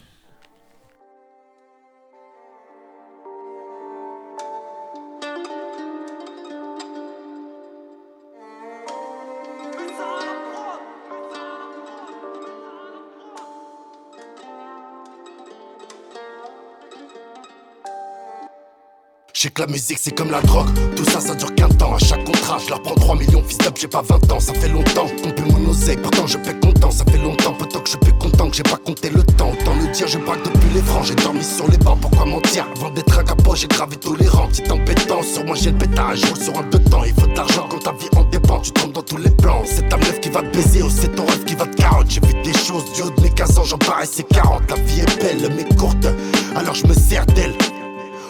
[19.42, 21.94] Sais que la musique c'est comme la drogue, tout ça ça dure qu'un temps.
[21.96, 24.55] À chaque contrat, je leur prends 3 millions, fils d'up, j'ai pas 20 ans, ça
[24.55, 25.09] fait longtemps.
[25.20, 27.52] Qu'on plus mon pourtant je paie content, ça fait longtemps.
[27.59, 29.50] Pourtant que je plus content que j'ai pas compté le temps.
[29.50, 32.68] Autant le dire, je braque depuis les francs, j'ai dormi sur les bancs, pourquoi mentir?
[32.76, 33.96] Avant d'être un capot, j'ai gravé
[34.28, 34.46] rangs.
[34.46, 37.02] Petite embêtant, sur moi j'ai le pétard, je roule sur un deux temps.
[37.05, 39.62] Il faut de l'argent quand ta vie en dépend, tu tombes dans tous les plans.
[39.64, 42.07] C'est ta meuf qui va te baiser, ou c'est ton rêve qui va te carotte.
[42.09, 44.70] J'ai vu des choses du haut de mes 15 ans, j'en paraissais 40.
[44.70, 46.07] La vie est belle, mais courte,
[46.55, 47.55] alors je me sers d'elle.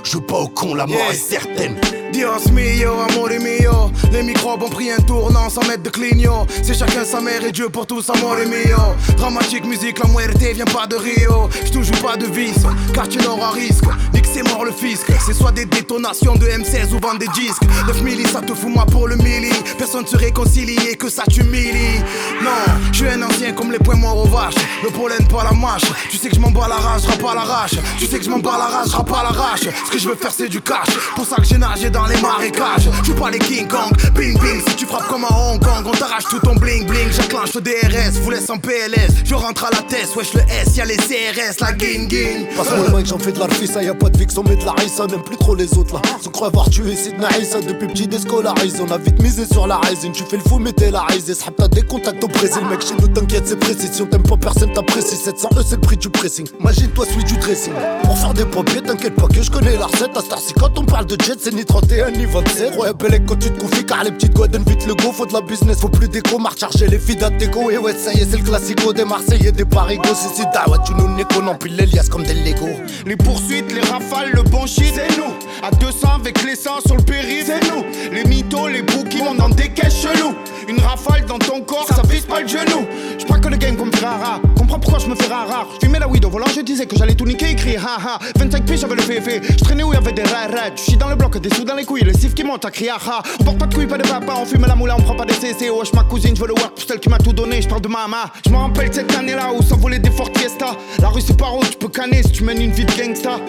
[0.04, 1.12] Joue pas au con, la mort Yeah.
[1.12, 1.76] est certaine.
[2.12, 3.90] Dios mio, amore mio.
[4.12, 6.46] Les microbes ont pris un tournant sans mettre de clignot.
[6.62, 8.76] C'est chacun sa mère et Dieu pour tous, amore mio.
[9.16, 11.48] Dramatique musique, la muerte vient pas de Rio.
[11.64, 12.52] Je te joue pas de vis,
[12.92, 13.84] car tu n'auras risque.
[14.12, 15.06] Dis que c'est mort le fisc.
[15.24, 17.62] C'est soit des détonations de M16 ou vendre des disques.
[17.86, 19.52] 9 milli, ça te fout moi pour le milli.
[19.78, 21.98] Personne se réconcilie et que ça t'humilie.
[22.42, 22.50] Non,
[22.92, 24.56] je suis un ancien comme les poings morts aux vaches.
[24.82, 25.84] Le pollen pas la mâche.
[26.10, 28.28] Tu sais que je m'en bats la rage, pas la rage Tu sais que je
[28.30, 29.60] m'en bats la rage, pas la rage
[29.92, 32.88] que je veux faire c'est du cash Pour ça que j'ai nagé dans les marécages
[33.04, 35.92] Je pas les King Kong, bing bing Si tu frappes comme à Hong Kong On
[35.92, 39.70] t'arrache tout ton bling bling J'enclenche le DRS, vous laisse en PLS Je rentre à
[39.70, 43.32] la tête, wesh le S Y'a les CRS, la ging ging Passe-moi le j'en fais
[43.32, 45.76] de l'arfissa, y'a pas de fixe, on met de la rissa, n'aime plus trop les
[45.76, 46.00] autres là.
[46.22, 48.78] Se croit avoir tué Sidna Issa depuis petit déscolarisé.
[48.80, 51.06] On a vite misé sur la résine, tu fais le fou, mais t'es la.
[51.10, 54.06] S'hab t'as des contacts au Brésil, mec, chez nous t'inquiète, c'est précision.
[54.06, 55.16] T'aimes pas personne t'apprécie.
[55.16, 56.46] 700 E, c'est le prix du pressing.
[56.60, 57.72] Imagine-toi, celui du dressing.
[58.04, 60.16] Pour faire des papiers, t'inquiète pas que je connais la recette.
[60.16, 62.76] À quand on parle de jet, c'est ni 31 ni 27.
[62.76, 65.12] Ouais, belle quand tu te confies, car les petites donnent vite le go.
[65.12, 66.38] Faut de la business, faut plus d'écho.
[66.38, 67.70] Marche charger les filles d'Ateco.
[67.70, 70.14] Et ouais, ça y est, c'est le classico des Marseillais, des Parigos.
[70.14, 72.68] C'est si ouais, tu nous n'es qu'on empile les liasses comme des Lego.
[73.06, 75.32] Les poursuites, les rafales, le bon shit, c'est nous.
[75.62, 77.84] À 200 avec les 100 sur le périph', c'est nous.
[78.12, 80.34] Les mythos, les bookies, on en décaisse chelou.
[80.68, 82.86] Une rafale dans ton corps, ça vise pas le genou.
[83.18, 84.40] Je que le game comme rara.
[84.62, 85.66] Comprends pourquoi je me fais rare.
[85.82, 88.20] Je mets la weed au volant, je disais que j'allais tout niquer, écrit haha.
[88.38, 89.40] 25 piges, j'avais le féfé.
[89.42, 90.70] Je traînais où y'avait des rares.
[90.76, 92.70] Je suis dans le bloc, des sous dans les couilles, le sif qui monte à
[92.70, 93.22] crier ha.
[93.40, 95.24] On porte pas de couilles, pas de papa, on fume la moula, on prend pas
[95.24, 95.68] de CC.
[95.68, 97.60] Wesh, ma cousine, je veux le work pour celle qui m'a tout donné.
[97.60, 98.30] Je parle de mama.
[98.46, 100.76] Je me rappelle cette année-là où s'envolaient des Ford Fiesta.
[101.00, 103.40] La rue c'est pas où tu peux canner si tu mènes une vie de gangsta.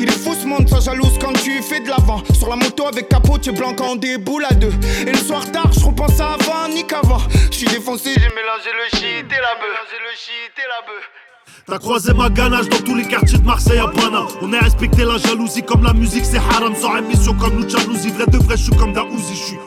[0.00, 2.22] Il est fou ce monde, ça jalouse quand tu fais de l'avant.
[2.34, 4.72] Sur la moto avec capot, tu es blanc quand on déboule à deux.
[5.06, 7.20] Et le soir tard, je repense à avant, ni qu'avant.
[7.50, 9.54] Je suis défoncé, j'ai mélangé le shit et la
[10.86, 11.25] bœuf.
[11.68, 14.28] T'as croisé ma ganache dans tous les quartiers de Marseille à Panama.
[14.40, 16.72] On a respecté la jalousie comme la musique, c'est haram.
[16.80, 18.10] Sans émission comme nous jalousie.
[18.10, 19.58] Vrai de vrai, je suis comme Daouzi, je suis.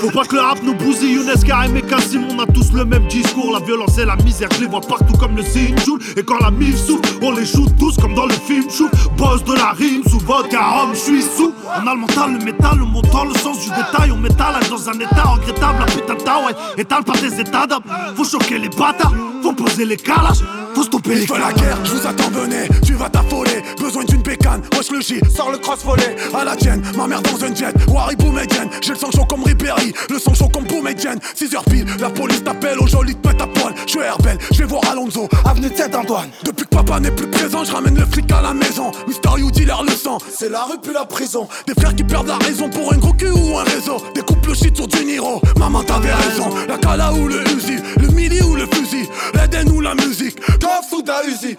[0.00, 1.12] Faut pas que le rap nous bousille.
[1.14, 3.52] Younes, Karim et Kassim, on a tous le même discours.
[3.52, 6.00] La violence et la misère, je les vois partout comme le Sinjoul.
[6.16, 8.90] Et quand la mif souffle, on les shoot tous comme dans le film Chou.
[9.16, 11.54] Boss de la rime, sous vodka, homme, je suis sous.
[11.64, 14.10] On a le mental, le métal, le montant, le sens du détail.
[14.10, 15.78] On métalage dans un état regrettable.
[15.78, 17.84] La putain de ouais, étale par des états d'âme.
[18.16, 19.14] Faut choquer les bâtards,
[19.44, 20.42] faut poser les calages.
[20.74, 23.62] Faut stopper les la guerre, je vous attends, venez, tu vas t'affoler.
[23.78, 26.16] Besoin d'une pécane, wesh le J, sors le cross volet.
[26.34, 28.68] À la tienne, ma mère dans un jet, Wari Boumedienne.
[28.80, 31.18] J'ai le sang chaud comme Ribéry, le sang chaud comme Boumedienne.
[31.36, 33.74] 6h pile, la police t'appelle, au joli te à poil.
[33.86, 36.30] Je suis Herbel, je vais voir Alonso, avenue de Saint-Antoine.
[36.44, 38.92] Depuis que papa n'est plus présent, je ramène le flic à la maison.
[39.06, 41.48] Mister You dealer le sang, c'est la rue puis la prison.
[41.66, 44.02] Des frères qui perdent la raison pour un gros cul ou un réseau.
[44.14, 46.48] Des couples shit sur du Niro, maman t'avais raison.
[46.68, 50.38] La cala ou le Uzi, le mili ou le fusil, l'Eden ou la musique.
[50.62, 51.02] Ou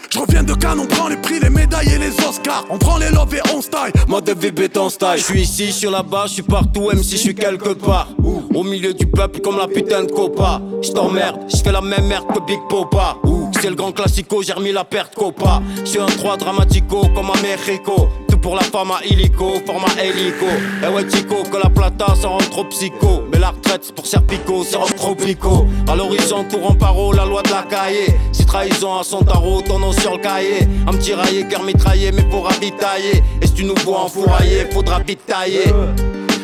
[0.10, 2.66] je reviens de Cannes, on prend les prix, les médailles et les Oscars.
[2.70, 3.92] On prend les love et on style.
[4.08, 5.18] Mode de vie béton style.
[5.18, 8.08] Je suis ici, je suis là-bas, je suis partout, même si je suis quelque part.
[8.54, 10.62] Au milieu du peuple comme la putain de copa.
[10.82, 13.18] Je t'emmerde, je fais la même merde que Big Popa.
[13.60, 15.62] C'est le grand classico, j'ai remis la perte copa.
[15.80, 18.08] Je suis un 3 dramatico comme à Mexico
[18.44, 20.46] pour la femme à illico, format hélico.
[20.84, 23.24] Eh ouais, Tico, que la plata, ça rend trop psycho.
[23.32, 25.66] Mais la retraite, c'est pour Serpico, c'est trop pico.
[25.88, 28.14] À l'horizon, tout en paro, la loi de la cahier.
[28.34, 30.68] Si trahison à son tarot, ton nom sur le cahier.
[30.86, 33.24] Un petit raillé, cœur mitraillé, mais pour ravitailler.
[33.42, 35.74] Et si tu nous vois enfourailler, faudra vite tailler.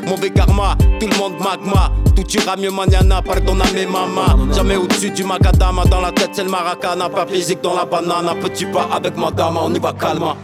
[0.08, 1.92] Mauvais karma, tout le monde magma.
[2.16, 3.22] Tout ira mieux manana,
[3.74, 4.38] mes mama.
[4.54, 7.10] Jamais au-dessus du macadama, dans la tête c'est le maracana.
[7.10, 10.38] Pas physique dans la banane, petit pas avec madame, on y va calma.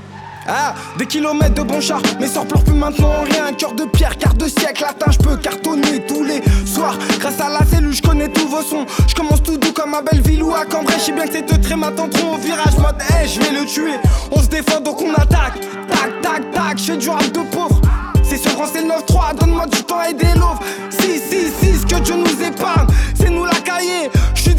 [0.47, 3.51] Ah, des kilomètres de bon char, mais sans pleure plus maintenant rien.
[3.53, 6.95] Cœur de pierre, quart de siècle, atteint, je peux cartonner tous les soirs.
[7.19, 8.85] Grâce à la cellule, je connais tous vos sons.
[9.07, 10.95] Je commence tout doux comme à Belleville ou à Cambrai.
[11.03, 13.95] Je bien que ces deux traits m'attendront au virage, mode hey, je vais le tuer.
[14.31, 15.59] On se défend donc on attaque.
[15.87, 17.81] Tac, tac, tac, je du rap de pauvre.
[18.23, 20.59] C'est ce grand, c'est 9-3, donne-moi du temps et des loaves.
[20.91, 22.87] 6, 6, 6, que Dieu nous épargne.
[23.15, 24.09] C'est nous la cahier.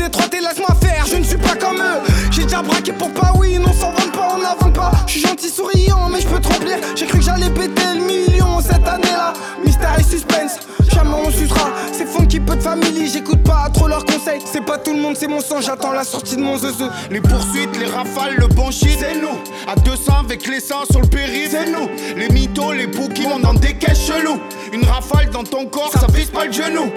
[0.07, 2.01] Je suis détroité, laisse-moi faire, je ne suis pas comme eux.
[2.31, 4.93] J'ai déjà braqué pour pas oui, non s'en vend pas, on n'avance pas.
[5.07, 6.77] Je suis gentil, souriant, mais je peux te remplir.
[6.95, 9.33] J'ai cru que j'allais péter le million cette année-là.
[9.65, 10.59] Mystère et suspense,
[10.93, 11.71] jamais on sucera.
[11.93, 14.41] C'est qui peu de famille, j'écoute pas trop leurs conseils.
[14.45, 16.73] C'est pas tout le monde, c'est mon sang, j'attends la sortie de mon zeu.
[17.11, 19.39] Les poursuites, les rafales, le bon shit, c'est nous.
[19.67, 21.89] À 200 avec les l'essence sur le périph', c'est nous.
[22.17, 24.39] Les mythos, les bookies, on en décaisse chelou.
[24.73, 26.93] Une rafale dans ton corps, ça vise pas le genou.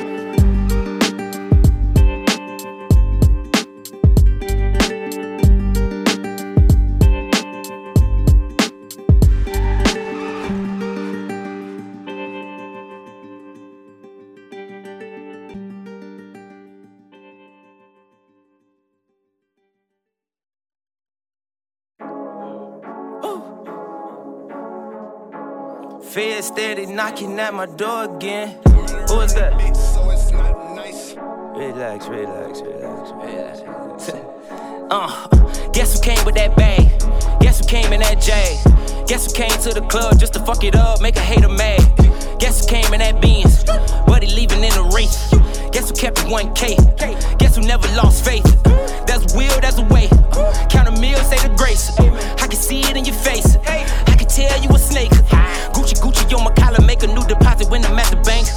[26.39, 28.55] Fed steady knocking at my door again.
[29.09, 29.51] Who is that?
[31.57, 34.09] Relax, relax, relax, relax.
[34.89, 35.27] uh,
[35.73, 36.87] guess who came with that bag?
[37.41, 38.57] Guess who came in that J?
[39.05, 41.81] Guess who came to the club just to fuck it up, make a hater mad?
[42.39, 43.65] Guess who came in that Benz?
[44.07, 45.33] But he leaving in the race.
[45.71, 47.37] Guess who kept it 1K?
[47.37, 48.45] Guess who never lost faith?
[49.05, 50.07] That's will, that's a way.
[50.69, 51.91] Count a meal, say the grace.
[51.99, 53.57] I can see it in your face.
[54.39, 55.11] Tell you a snake.
[55.75, 58.47] Gucci, Gucci on my collar, make a new deposit when I'm at the bank.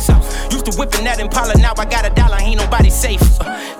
[0.52, 3.18] Used to whipping that Impala, now I got a dollar, ain't nobody safe.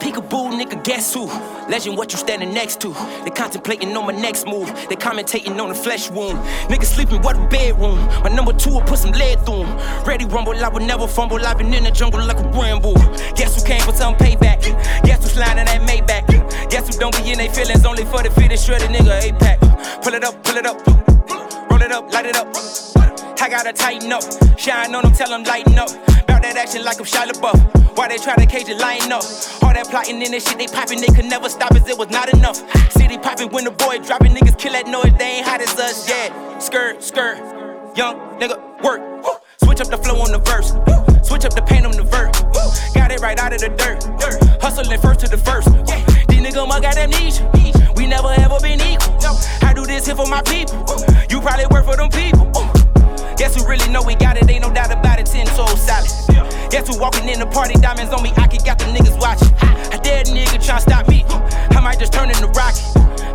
[0.03, 1.27] Peekaboo, nigga guess who?
[1.71, 2.89] Legend, what you standing next to?
[3.23, 4.67] They contemplating on my next move.
[4.89, 6.41] They commentating on the flesh wound.
[6.67, 8.05] Niggas sleeping, what a bedroom.
[8.25, 10.05] My number two will put some lead through 'em.
[10.05, 11.39] Ready rumble, I would never fumble.
[11.47, 12.95] I've been in the jungle like a bramble.
[13.37, 14.59] Guess who came for some payback?
[15.05, 16.27] Guess who's sliding that Maybach?
[16.69, 19.61] Guess who don't be in they feelings only for the fit and shredded nigga A-Pack.
[20.03, 21.12] Pull it up, pull it up.
[21.73, 22.49] Roll it up, light it up.
[23.41, 24.23] I gotta tighten up.
[24.59, 25.89] Shine on them, tell them lighten up.
[26.27, 27.97] Bout that action like I'm Shia LaBeouf.
[27.97, 29.25] Why they try to cage it, line up?
[29.63, 32.11] All that plotting in this shit they popping, they could never stop us, it was
[32.11, 32.61] not enough.
[32.93, 36.07] City popping when the boy dropping, niggas kill that noise, they ain't hot as us,
[36.07, 36.59] yeah.
[36.59, 37.39] Skirt, skirt,
[37.97, 39.01] young nigga, work.
[39.65, 40.77] Switch up the flow on the verse,
[41.27, 42.39] switch up the paint on the verse.
[42.93, 44.05] Got it right out of the dirt,
[44.61, 46.22] hustling first to the first.
[46.43, 47.49] Niggas must got amnesia,
[47.97, 49.15] we never ever been equal.
[49.63, 50.85] I do this here for my people,
[51.31, 52.51] you probably work for them people.
[53.37, 54.51] Guess who really know we got it?
[54.51, 55.27] Ain't no doubt about it.
[55.27, 56.11] Ten toes solid.
[56.71, 57.75] Guess who walking in the party?
[57.75, 58.33] Diamonds on me.
[58.37, 59.55] I can got the niggas watching.
[59.93, 61.25] I dare the nigga try stop me.
[61.71, 62.83] I might just turn into Rocky.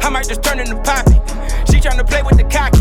[0.05, 1.15] I might just turn into Poppy.
[1.71, 2.79] She tryna play with the cocky.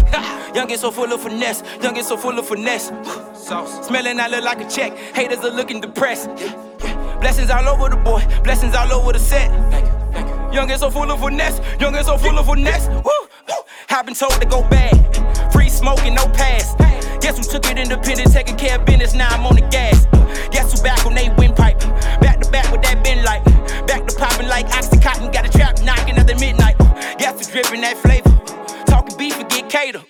[0.57, 1.63] Young and so full of finesse.
[1.83, 2.93] Young and so full of finesse.
[3.35, 3.87] Sauce.
[3.87, 4.97] Smelling, I look like a check.
[5.15, 6.31] Haters are looking depressed.
[7.21, 8.25] Blessings all over the boy.
[8.43, 9.51] Blessings all over the set.
[10.57, 11.61] Young and so full of finesse.
[11.79, 12.89] Young and so full of finesse.
[12.89, 13.13] Woo.
[13.91, 15.53] I've been told to go bad.
[15.53, 16.75] Free smoking, no pass.
[17.21, 20.07] Guess who took it independent, taking care of business, now I'm on the gas.
[20.51, 21.81] Guess who back on they windpipe?
[22.23, 23.45] Back to back with that bin light.
[23.87, 26.79] Back to popping like Oxycontin, got a trap knocking at the midnight.
[27.19, 28.33] Guess who dripping that flavor?
[29.77, 30.01] Cater.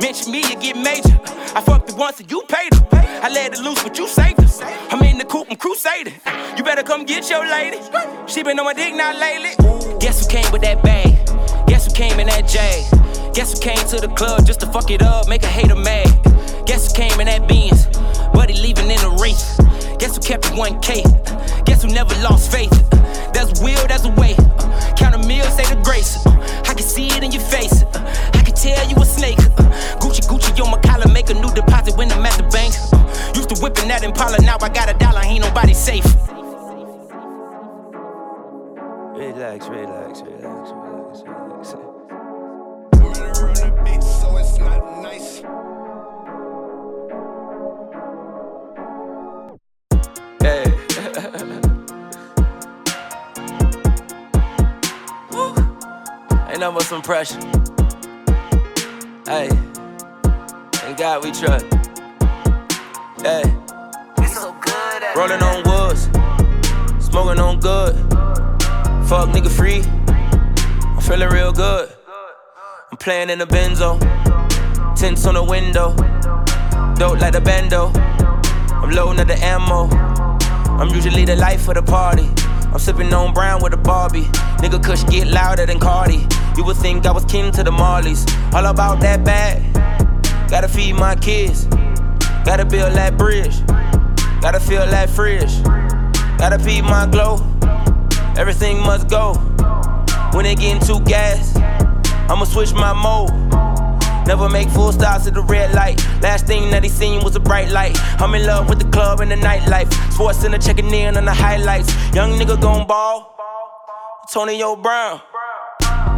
[0.00, 1.16] Mention me, you get major.
[1.54, 2.88] I fucked it once and you paid her.
[3.22, 4.60] I let it loose, but you saved us.
[4.90, 6.14] I'm in the coop, I'm crusading.
[6.56, 7.78] You better come get your lady.
[8.26, 9.54] She been on my dick now lately.
[10.00, 11.14] Guess who came with that bag?
[11.68, 12.82] Guess who came in that J?
[13.32, 16.08] Guess who came to the club just to fuck it up, make a hater mad?
[16.66, 17.86] Guess who came in that Benz,
[18.50, 19.56] he leaving in a race?
[20.00, 21.64] Guess who kept it 1K?
[21.64, 22.74] Guess who never lost faith?
[23.32, 24.34] That's will, there's a way.
[24.96, 26.26] Count a meal, say the grace.
[26.26, 27.84] I can see it in your face.
[28.62, 29.38] I can tell you a snake.
[29.38, 32.72] Uh, Gucci, Gucci on my collar, make a new deposit when I'm at the bank.
[32.92, 36.04] Uh, Used to whipping that Impala, now I got a dollar, ain't nobody safe.
[39.16, 41.74] Relax, relax, relax, relax, relax.
[44.06, 45.42] so it's not nice.
[56.48, 57.61] Ain't nothing but some pressure.
[59.32, 59.48] Hey.
[60.74, 61.64] Thank God we trust.
[63.22, 63.42] Hey.
[65.16, 66.02] Rolling on woods.
[67.02, 67.94] Smoking on good.
[69.08, 69.84] Fuck nigga free.
[70.84, 71.90] I'm feeling real good.
[72.90, 73.98] I'm playing in the benzo.
[74.94, 75.96] Tints on the window.
[76.96, 77.90] Dope like the bando.
[78.82, 79.88] I'm loading up the ammo.
[80.78, 82.28] I'm usually the life of the party.
[82.70, 84.24] I'm sipping on brown with a Barbie.
[84.60, 86.26] Nigga Kush get louder than Cardi.
[86.56, 88.26] You would think I was kin to the Marleys.
[88.52, 89.62] All about that bag.
[90.50, 91.64] Gotta feed my kids.
[92.44, 93.64] Gotta build that bridge.
[94.42, 95.62] Gotta feel that fridge.
[96.38, 97.38] Gotta feed my glow.
[98.36, 99.34] Everything must go.
[100.32, 101.56] When it getting too gas,
[102.28, 103.30] I'ma switch my mode.
[104.26, 106.04] Never make full stops at the red light.
[106.20, 107.96] Last thing that he seen was a bright light.
[108.20, 109.92] I'm in love with the club and the nightlife.
[110.12, 111.92] Sports center checking in on the highlights.
[112.14, 113.34] Young nigga gon' ball.
[114.28, 115.20] Antonio Brown.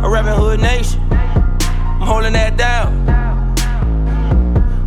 [0.05, 1.01] A rapping Hood Nation.
[1.11, 2.93] I'm holding that down.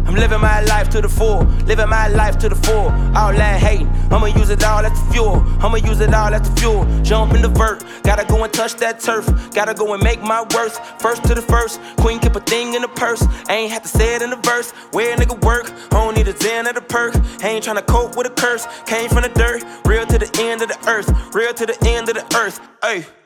[0.06, 2.92] I'm living my life to the full, living my life to the full.
[3.18, 5.44] All that hating, I'ma use it all as the fuel.
[5.60, 6.86] I'ma use it all as the fuel.
[7.02, 9.26] Jump in the vert, gotta go and touch that turf.
[9.56, 10.78] Gotta go and make my worth.
[11.02, 13.26] First to the first, queen keep a thing in the purse.
[13.50, 14.70] I ain't have to say it in the verse.
[14.92, 17.16] Where a nigga work, I don't need a zen or the perk.
[17.44, 18.68] Ain't tryna cope with a curse.
[18.86, 22.08] Came from the dirt, real to the end of the earth, real to the end
[22.08, 22.62] of the earth.
[22.84, 23.17] Ayy.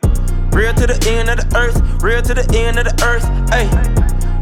[0.53, 3.69] Real to the end of the earth, real to the end of the earth, ayy.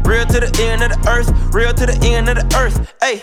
[0.04, 3.22] Real to the end of the earth, real to the end of the earth, ayy.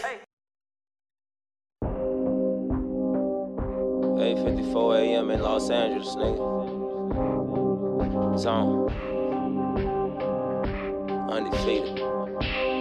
[4.17, 5.31] 8:54 a.m.
[5.31, 6.57] in Los Angeles, nigga.
[8.37, 8.89] Zone.
[11.29, 12.76] Undefeated.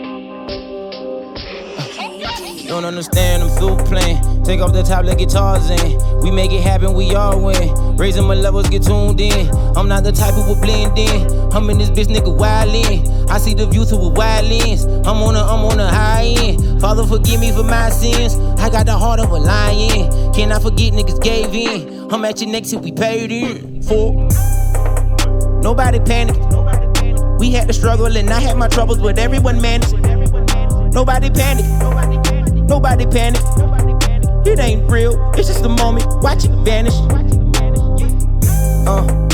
[2.67, 4.45] Don't understand, I'm through playing.
[4.45, 6.21] Take off the top, let guitars in.
[6.21, 7.97] We make it happen, we all win.
[7.97, 9.49] Raising my levels, get tuned in.
[9.77, 11.53] I'm not the type who will blend in.
[11.53, 13.31] I'm in this bitch, nigga, wild in.
[13.31, 14.85] I see the view through a wide lens.
[14.85, 16.81] I'm on a, I'm on a high end.
[16.81, 18.37] Father, forgive me for my sins.
[18.61, 20.33] I got the heart of a lion.
[20.35, 22.13] Can I forget niggas gave in?
[22.13, 23.83] I'm at your next if we paid in.
[23.83, 24.13] For
[25.63, 26.37] nobody panic.
[27.39, 29.95] We had to struggle and I had my troubles, but everyone managed.
[30.93, 32.26] Nobody panic.
[32.69, 33.43] Nobody panic.
[34.47, 36.07] It ain't real, it's just a moment.
[36.23, 36.95] Watch it vanish.
[38.87, 39.27] Uh.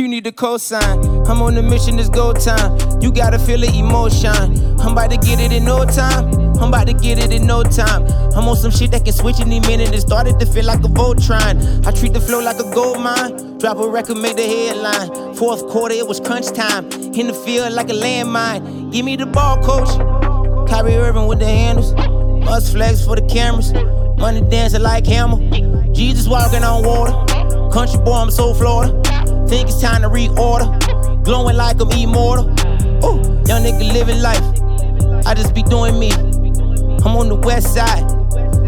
[0.00, 1.28] You need a cosign.
[1.28, 3.02] I'm on a mission, it's go time.
[3.02, 4.80] You gotta feel the emotion.
[4.80, 6.32] I'm about to get it in no time.
[6.58, 8.04] I'm about to get it in no time.
[8.34, 9.92] I'm on some shit that can switch any minute.
[9.92, 11.86] It started to feel like a Voltron.
[11.86, 13.58] I treat the flow like a gold mine.
[13.58, 15.34] Drop a record, make the headline.
[15.34, 16.90] Fourth quarter, it was crunch time.
[17.12, 18.92] In the field like a landmine.
[18.92, 19.90] Give me the ball, coach.
[20.66, 21.92] Kyrie Irving with the handles.
[22.50, 23.72] Must flex for the cameras.
[24.18, 25.38] Money dancing like Hammer.
[25.92, 27.12] Jesus walking on water.
[27.70, 28.90] Country boy, I'm so Florida.
[29.46, 30.66] Think it's time to reorder.
[31.22, 32.46] Glowing like I'm immortal.
[33.06, 34.42] Ooh, young nigga living life.
[35.28, 36.10] I just be doing me.
[36.10, 38.02] I'm on the west side.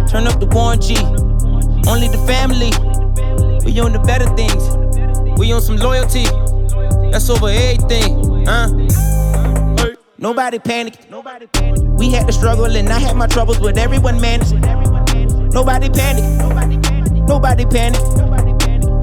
[0.08, 0.94] Turn up the Warren G.
[1.90, 2.70] Only the family.
[3.66, 4.62] We on the better things.
[5.40, 6.26] We on some loyalty.
[7.10, 8.46] That's over everything.
[8.46, 9.21] Uh.
[10.22, 11.10] Nobody panicked.
[11.10, 11.82] Nobody panicked.
[11.98, 14.54] We had to struggle and I had my troubles, but everyone managed.
[15.52, 16.28] Nobody panicked.
[17.26, 18.04] Nobody panicked.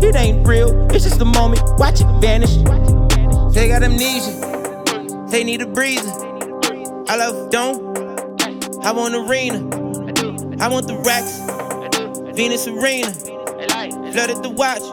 [0.02, 1.62] It ain't real, it's just a moment.
[1.78, 2.56] Watch it vanish.
[3.54, 5.28] They got amnesia.
[5.30, 6.10] They need a breather.
[7.10, 7.80] I love dome.
[8.82, 9.58] I want arena.
[10.64, 11.40] I want the racks.
[12.34, 13.12] Venus Arena.
[14.14, 14.84] Flooded the watch.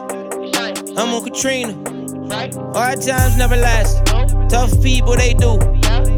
[0.97, 1.71] I'm on Katrina.
[2.73, 4.05] Hard times never last.
[4.49, 5.76] Tough people, they do.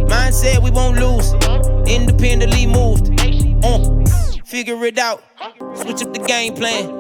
[0.10, 1.34] Mindset, we won't lose.
[1.88, 3.10] Independently moved.
[3.64, 4.05] Uh,
[4.43, 5.24] figure it out.
[5.76, 6.99] Switch up the game plan.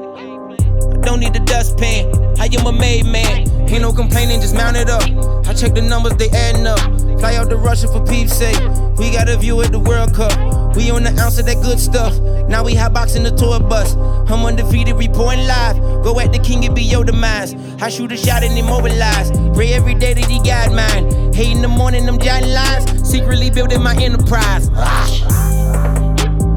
[1.03, 2.13] Don't need the dustpan.
[2.39, 3.49] I am a made man.
[3.69, 5.03] Ain't no complaining, just mount it up.
[5.47, 6.79] I check the numbers, they adding up.
[7.19, 8.59] Fly out to Russia for peeps' sake.
[8.97, 10.75] We got a view at the World Cup.
[10.75, 12.19] We on the ounce of that good stuff.
[12.47, 13.95] Now we hot boxing the tour bus.
[13.95, 15.77] I'm undefeated, reporting live.
[16.03, 17.53] Go at the king, it be your demise.
[17.81, 19.31] I shoot a shot and immobilize.
[19.55, 21.33] Pray every day that he guide mine.
[21.33, 23.09] Hate in the morning, them giant lies.
[23.09, 24.69] Secretly building my enterprise.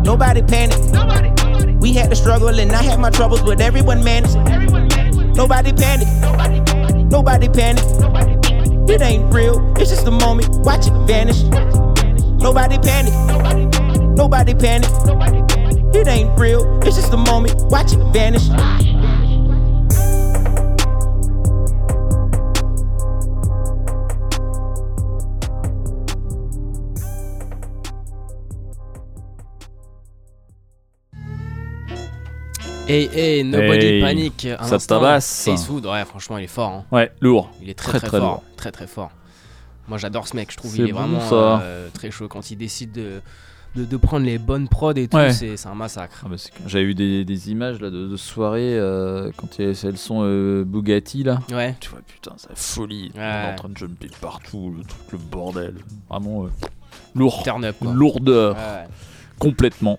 [0.05, 1.32] Nobody panicked.
[1.83, 4.37] We had the struggle and I had my troubles, but everyone managed.
[5.37, 6.13] Nobody panicked.
[7.11, 7.89] Nobody panicked.
[8.89, 10.49] It ain't real, it's just a moment.
[10.61, 11.43] Watch it vanish.
[12.41, 13.17] Nobody panicked.
[14.17, 14.95] Nobody panicked.
[15.93, 17.57] It ain't real, it's just a moment.
[17.69, 18.49] Watch it vanish.
[32.89, 34.45] Hey, hey, Nobody Hey, Panic.
[34.47, 34.97] un ça instant.
[34.99, 35.49] tabasse.
[35.49, 36.71] Ace ouais, franchement, il est fort.
[36.71, 36.85] hein.
[36.91, 37.51] Ouais, lourd.
[37.63, 38.29] Il est très Très, très, très fort.
[38.31, 38.43] lourd.
[38.57, 39.11] Très très fort.
[39.89, 41.61] Moi j'adore ce mec, je trouve C'est il est bon, vraiment ça.
[41.63, 43.21] euh, très chaud quand il décide de,
[43.75, 45.33] de, de prendre les bonnes prods et tout, Ouais.
[45.33, 46.23] c'est un massacre.
[46.25, 49.65] Ah bah, J'avais eu des, des images là, de, de soirée euh, quand il y
[49.65, 51.41] avait celles sont euh, Bugatti là.
[51.53, 51.75] Ouais.
[51.81, 53.11] Tu vois, putain, c'est la folie.
[53.15, 53.21] Ouais.
[53.21, 55.75] On est en train de jumper partout, le truc, le bordel.
[56.09, 56.49] Vraiment euh,
[57.15, 57.43] lourd.
[57.43, 57.93] Turn up, quoi.
[57.93, 58.55] Lourdeur.
[58.55, 58.87] Ouais.
[59.39, 59.99] Complètement.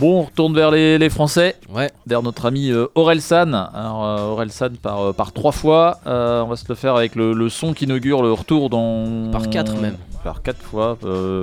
[0.00, 1.56] Bon, on retourne vers les, les Français.
[1.68, 1.90] Ouais.
[2.06, 3.52] Vers notre ami euh, Orelsan.
[3.52, 5.98] Alors, euh, Orelsan par, euh, par trois fois.
[6.06, 9.30] Euh, on va se le faire avec le, le son qui inaugure le retour dans.
[9.30, 9.96] Par quatre même.
[10.24, 10.96] Par quatre fois,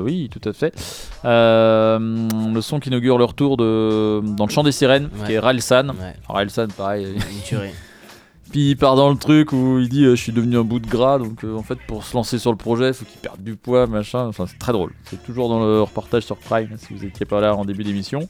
[0.03, 0.73] oui, tout à fait.
[1.23, 5.27] Le son qui inaugure le retour de, dans le chant des sirènes, Ouais.
[5.27, 5.89] qui est Ralsan.
[5.89, 6.15] Ouais.
[6.27, 7.05] Ralsan, pareil.
[7.15, 7.69] Une tuerie.
[8.49, 10.79] Puis il part dans le truc où il dit euh, je suis devenu un bout
[10.79, 13.19] de gras donc euh, en fait pour se lancer sur le projet il faut qu'il
[13.19, 14.25] perde du poids machin.
[14.27, 14.93] Enfin c'est très drôle.
[15.05, 18.27] C'est toujours dans le reportage sur Prime si vous étiez pas là en début d'émission.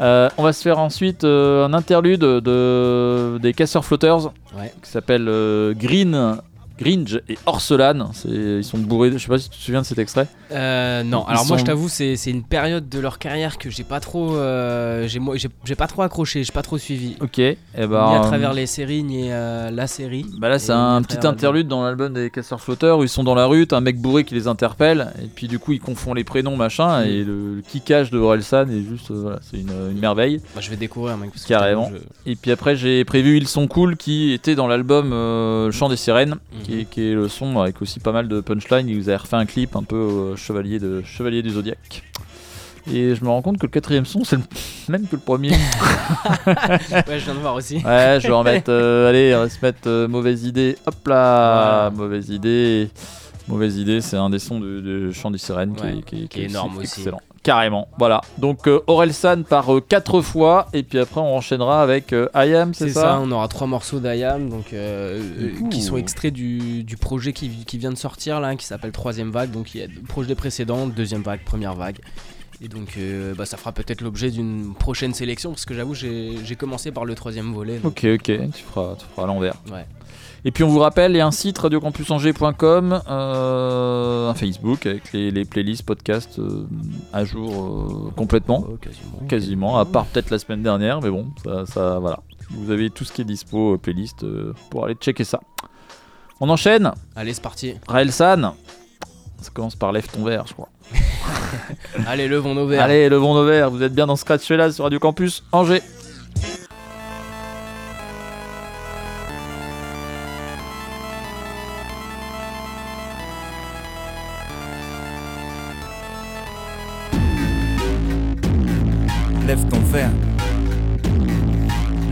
[0.00, 4.72] Euh, on va se faire ensuite un interlude de, des casseurs flotters Ouais.
[4.82, 5.24] qui s'appelle
[5.78, 6.38] Green
[6.80, 9.82] Gringe et Orselane C'est- ils sont bourrés de- je sais pas si tu te souviens
[9.82, 13.18] de cet extrait Euh, non, Ils alors moi je t'avoue, c'est une période de leur
[13.18, 17.16] carrière que j'ai pas trop, euh, j'ai pas trop accroché, j'ai pas trop suivi.
[17.20, 20.26] ok et ben ni à travers les séries, ni euh, la série.
[20.38, 23.34] Bah là, c'est un petit interlude dans l'album des Casseurs Flotteurs où ils sont dans
[23.34, 26.16] la rue, t'as un mec bourré qui les interpelle, et puis du coup, ils confondent
[26.16, 27.06] les prénoms, machin, Mm.
[27.06, 30.40] et le, le kickage de Orelsan est juste, voilà, c'est une, une merveille.
[30.54, 31.30] Bah, je vais découvrir, mec.
[31.30, 31.86] parce que Carrément.
[31.88, 35.10] je t'avoue, Et puis après, j'ai prévu Ils sont cool qui était dans l'album
[35.72, 38.88] Chant des Sirènes, qui, est, qui est le son avec aussi pas mal de punchlines.
[38.88, 42.02] Ils vous avez refait un clip un peu euh, chevalier, de, chevalier du Zodiac.
[42.90, 44.42] Et je me rends compte que le quatrième son, c'est le
[44.88, 45.50] même que le premier.
[46.46, 47.76] ouais, je viens de voir aussi.
[47.76, 48.70] Ouais, je vais en mettre.
[48.70, 50.76] euh, allez, on va se mettre euh, mauvaise idée.
[50.86, 52.88] Hop là, mauvaise idée.
[53.48, 56.22] Mauvaise idée, c'est un des sons de, de Chant des Sirènes qui, Ouais, est, qui
[56.24, 57.00] est- qui est énorme aussi.
[57.00, 57.20] Excellent.
[57.42, 57.88] Carrément.
[57.98, 58.20] Voilà.
[58.38, 60.66] Donc euh, Orelsan par 4 fois.
[60.74, 63.48] Et puis après, on enchaînera avec euh, I Am, c'est C'est ça, ça, on aura
[63.48, 67.92] trois morceaux d'Ayam donc, euh, euh, qui sont extraits du, du projet qui, qui vient
[67.92, 69.50] de sortir là, qui s'appelle Troisième Vague.
[69.52, 71.98] Donc il y a le projet précédent, deuxième vague, première vague.
[72.62, 76.36] Et donc euh, bah, ça fera peut-être l'objet d'une prochaine sélection parce que j'avoue j'ai
[76.44, 77.78] j'ai commencé par le troisième volet.
[77.78, 78.22] donc- Ok, ok,
[78.54, 79.54] tu feras, tu feras à l'envers.
[79.72, 79.86] Ouais.
[80.44, 85.12] Et puis on vous rappelle, il y a un site radiocampusangers.com, euh, un Facebook avec
[85.12, 86.66] les, les playlists, podcasts euh,
[87.12, 88.62] à jour euh, complètement.
[88.80, 89.26] quasiment.
[89.28, 92.20] Quasiment, à part peut-être la semaine dernière, mais bon, ça, ça voilà.
[92.50, 94.24] Vous avez tout ce qui est dispo, playlist,
[94.70, 95.40] pour aller checker ça.
[96.40, 97.74] On enchaîne Allez, c'est parti.
[97.86, 98.54] Raelsan.
[99.40, 100.68] Ça commence par lève ton verre, je crois.
[102.06, 102.82] Allez, levons nos verres.
[102.82, 103.70] Allez, levons nos verres.
[103.70, 105.82] Vous êtes bien dans Scratch là sur Radio Campus Angers.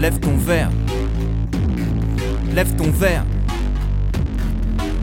[0.09, 0.71] Lève ton verre.
[2.55, 3.27] Lève ton verre.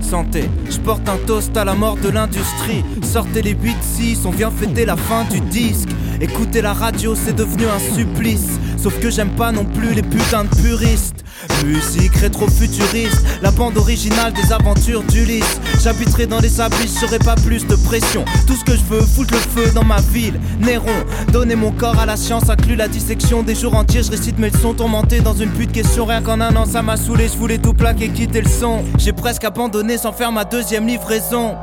[0.01, 2.83] Santé, je porte un toast à la mort de l'industrie.
[3.03, 5.89] Sortez les 8-6, on vient fêter la fin du disque.
[6.19, 8.59] Écoutez la radio, c'est devenu un supplice.
[8.77, 11.24] Sauf que j'aime pas non plus les putains de puristes.
[11.65, 15.59] Musique rétro-futuriste, la bande originale des aventures d'Ulysse.
[15.83, 18.23] J'habiterai dans les abris, j'aurai pas plus de pression.
[18.47, 20.39] Tout ce que je veux, foutre le feu dans ma ville.
[20.59, 24.03] Néron, donner mon corps à la science, inclut la dissection des jours entiers.
[24.03, 26.05] Je récite mes leçons tourmenté dans une pute question.
[26.05, 28.83] Rien qu'en un an, ça m'a saoulé, je voulais tout plaquer, quitter le son.
[28.97, 31.55] J'ai presque abandonné sans faire ma deuxième livraison.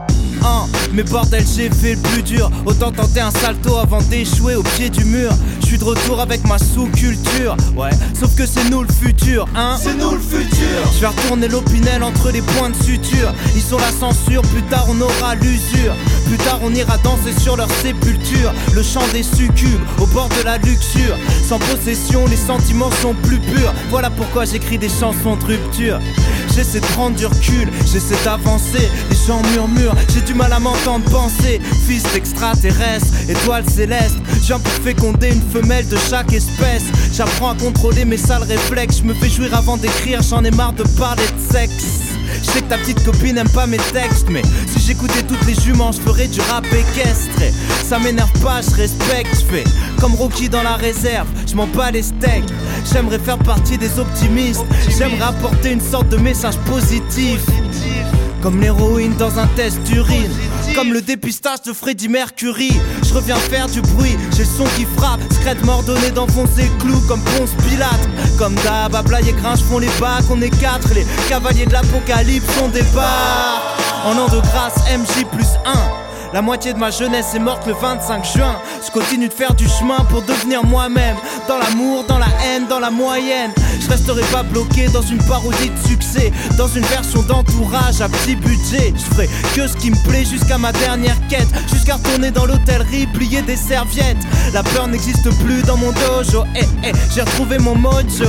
[0.45, 2.51] Hein, mais bordel, j'ai fait le plus dur.
[2.67, 5.31] Autant tenter un salto avant d'échouer au pied du mur.
[5.73, 7.57] Je suis de retour avec ma sous-culture.
[7.75, 9.79] Ouais, sauf que c'est nous le futur, hein.
[9.83, 10.69] C'est nous le futur.
[10.95, 13.33] Je vais retourner l'opinel entre les points de suture.
[13.55, 15.95] Ils sont la censure, plus tard on aura l'usure.
[16.27, 18.53] Plus tard on ira danser sur leur sépulture.
[18.75, 21.17] Le chant des succubes au bord de la luxure.
[21.49, 23.73] Sans possession, les sentiments sont plus purs.
[23.89, 25.99] Voilà pourquoi j'écris des chansons de rupture.
[26.55, 28.89] J'essaie de prendre du recul, j'essaie d'avancer.
[29.11, 31.61] Les gens murmurent, j'ai du mal à m'entendre penser.
[31.87, 34.17] Fils d'extraterrestre, étoile céleste.
[34.35, 36.85] Je viens pour féconder une femelle de chaque espèce.
[37.13, 38.99] J'apprends à contrôler mes sales réflexes.
[38.99, 42.12] Je me fais jouir avant d'écrire, j'en ai marre de parler de sexe.
[42.41, 45.55] Je sais que ta petite copine aime pas mes textes, mais si j'écoutais toutes les
[45.55, 47.43] juments, je ferais du rap équestre.
[47.43, 47.53] Et
[47.85, 49.65] ça m'énerve pas, je respecte, je fais
[50.01, 52.45] comme Rocky dans la réserve, je m'en bats les steaks.
[52.93, 54.65] J'aimerais faire partie des optimistes,
[54.99, 57.41] j'aimerais apporter une sorte de message positif.
[58.43, 60.33] Comme l'héroïne dans un test d'urine.
[60.75, 62.73] Comme le dépistage de Freddie Mercury.
[63.03, 65.21] Je reviens faire du bruit, j'ai le son qui frappe.
[65.33, 68.09] Scred m'ordonné d'enfoncer clou comme Ponce Pilate.
[68.39, 70.25] Comme d'hab, Ablaye et Gringe font les bacs.
[70.31, 73.77] On est quatre, les cavaliers de l'apocalypse sont départ.
[74.07, 76.03] En an de grâce, MJ plus 1.
[76.33, 78.57] La moitié de ma jeunesse est morte le 25 juin.
[78.85, 81.17] Je continue de faire du chemin pour devenir moi-même.
[81.47, 83.53] Dans l'amour, dans la haine, dans la moyenne.
[83.93, 86.33] Je resterai pas bloqué dans une parodie de succès.
[86.57, 88.95] Dans une version d'entourage à petit budget.
[88.97, 91.49] Je ferai que ce qui me plaît jusqu'à ma dernière quête.
[91.71, 94.17] Jusqu'à retourner dans l'hôtellerie, plier des serviettes.
[94.55, 96.45] La peur n'existe plus dans mon dojo.
[96.57, 98.25] Eh, eh, j'ai retrouvé mon mojo.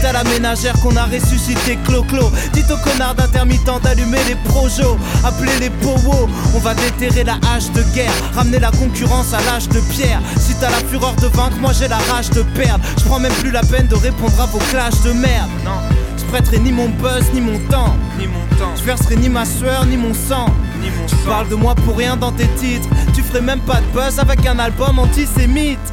[0.00, 2.32] Dites à la ménagère qu'on a ressuscité Clo-Clo.
[2.54, 4.96] Dites aux connards d'intermittents d'allumer les projos.
[5.22, 6.26] Appelez les powos.
[6.54, 8.12] On va déterrer la hache de guerre.
[8.34, 10.22] Ramener la concurrence à l'âge de pierre.
[10.38, 12.82] Si t'as la fureur de vaincre, moi j'ai la rage de perdre.
[12.96, 15.50] Je prends même plus la peine de répondre à vos clashs de merde.
[15.66, 15.72] Non.
[16.16, 17.94] Je prêterai ni mon buzz, ni mon temps.
[18.18, 18.72] Ni mon temps.
[18.76, 20.46] Je verserai ni ma sueur, ni mon sang.
[20.80, 22.88] Ni mon tu parles de moi pour rien dans tes titres.
[23.14, 25.92] Tu ferais même pas de buzz avec un album antisémite.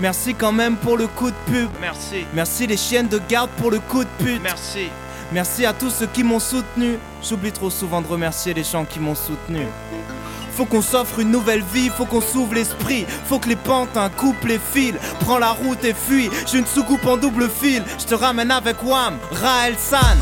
[0.00, 1.70] Merci quand même pour le coup de pub.
[1.80, 2.26] Merci.
[2.34, 4.42] Merci les chiennes de garde pour le coup de pute.
[4.42, 4.90] Merci.
[5.32, 6.98] Merci à tous ceux qui m'ont soutenu.
[7.22, 9.66] J'oublie trop souvent de remercier les gens qui m'ont soutenu.
[10.52, 13.06] Faut qu'on s'offre une nouvelle vie, faut qu'on s'ouvre l'esprit.
[13.26, 14.94] Faut que les pantins coupent les fils.
[15.20, 16.30] Prends la route et fuis.
[16.46, 17.82] J'ai une soucoupe en double fil.
[17.98, 20.16] Je te ramène avec Wam, Raël San.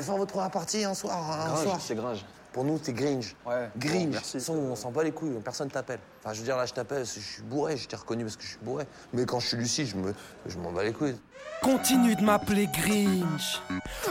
[0.00, 1.16] Faire votre première partie un soir.
[1.30, 1.76] Un Gringe, soir.
[1.80, 2.24] c'est Gringe.
[2.54, 3.34] Pour nous, c'est Gringe.
[3.44, 3.68] Ouais.
[3.76, 4.04] Gringe.
[4.04, 4.38] Bon, merci.
[4.38, 5.98] Façon, on s'en bat les couilles, personne t'appelle.
[6.22, 8.22] Enfin, je veux dire, là, je t'appelle parce que je suis bourré, je t'ai reconnu
[8.22, 8.86] parce que je suis bourré.
[9.12, 10.14] Mais quand je suis lucide, je me,
[10.46, 11.16] je m'en bats les couilles.
[11.62, 13.60] Continue de m'appeler Grinch.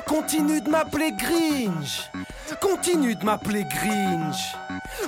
[0.05, 2.11] Continue de m'appeler Grinch.
[2.59, 4.55] Continue de m'appeler Grinch.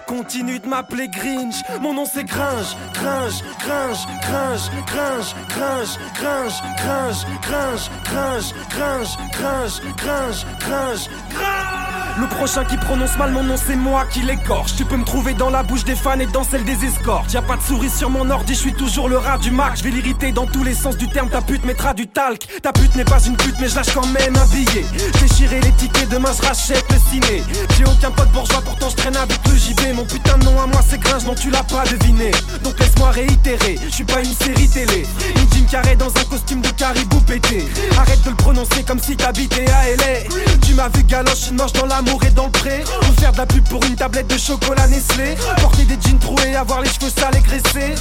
[0.07, 1.55] Continue de m'appeler Grinch.
[1.81, 2.77] Mon nom c'est Gringe.
[2.93, 11.84] Gringe, Gringe, Gringe, Gringe, Gringe, Gringe, Gringe, Gringe, Gringe, Gringe, Gringe, Gringe, Gringe, Gringe.
[12.18, 14.74] Le prochain qui prononce mal mon nom, c'est moi qui l'égorge.
[14.78, 17.34] Tu peux me trouver dans la bouche des fans et dans celle des escortes.
[17.34, 19.74] Y'a pas de souris sur mon ordi, je suis toujours le rat du Mac.
[19.76, 21.30] Je vais l'irriter dans tous les sens du terme.
[21.30, 22.47] Ta pute mettra du talc.
[22.63, 24.86] Ta pute n'est pas une pute, mais je lâche quand même un billet.
[25.22, 27.43] Déchirer les tickets, demain je rachète le ciné.
[27.78, 29.95] J'ai aucun pote bourgeois, pourtant je traîne avec le JB.
[29.95, 32.32] Mon putain de nom à moi, c'est Gringe, non tu l'as pas deviné.
[32.63, 35.05] Donc laisse-moi réitérer, je suis pas une série télé.
[35.36, 37.68] Une jean carré dans un costume de caribou pété.
[37.97, 40.30] Arrête de le prononcer comme si t'habitais à LA.
[40.66, 41.68] Tu m'as vu galoche, une dans
[42.06, 42.84] l'amour et dans le pré.
[43.01, 45.36] Ou faire de la pub pour une tablette de chocolat Nestlé.
[45.62, 47.95] Porter des jeans troués, avoir les cheveux sales et graissés.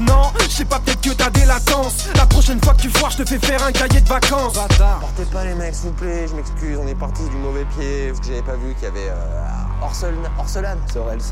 [0.00, 2.06] Non, je sais pas, peut-être que t'as des latences.
[2.16, 4.54] La prochaine fois que tu foires, je te fais faire un cahier de vacances.
[4.54, 8.08] Portez pas les mecs, s'il vous plaît, je m'excuse, on est parti du mauvais pied,
[8.08, 10.76] parce que j'avais pas vu qu'il y avait euh, Orselan- Orselan.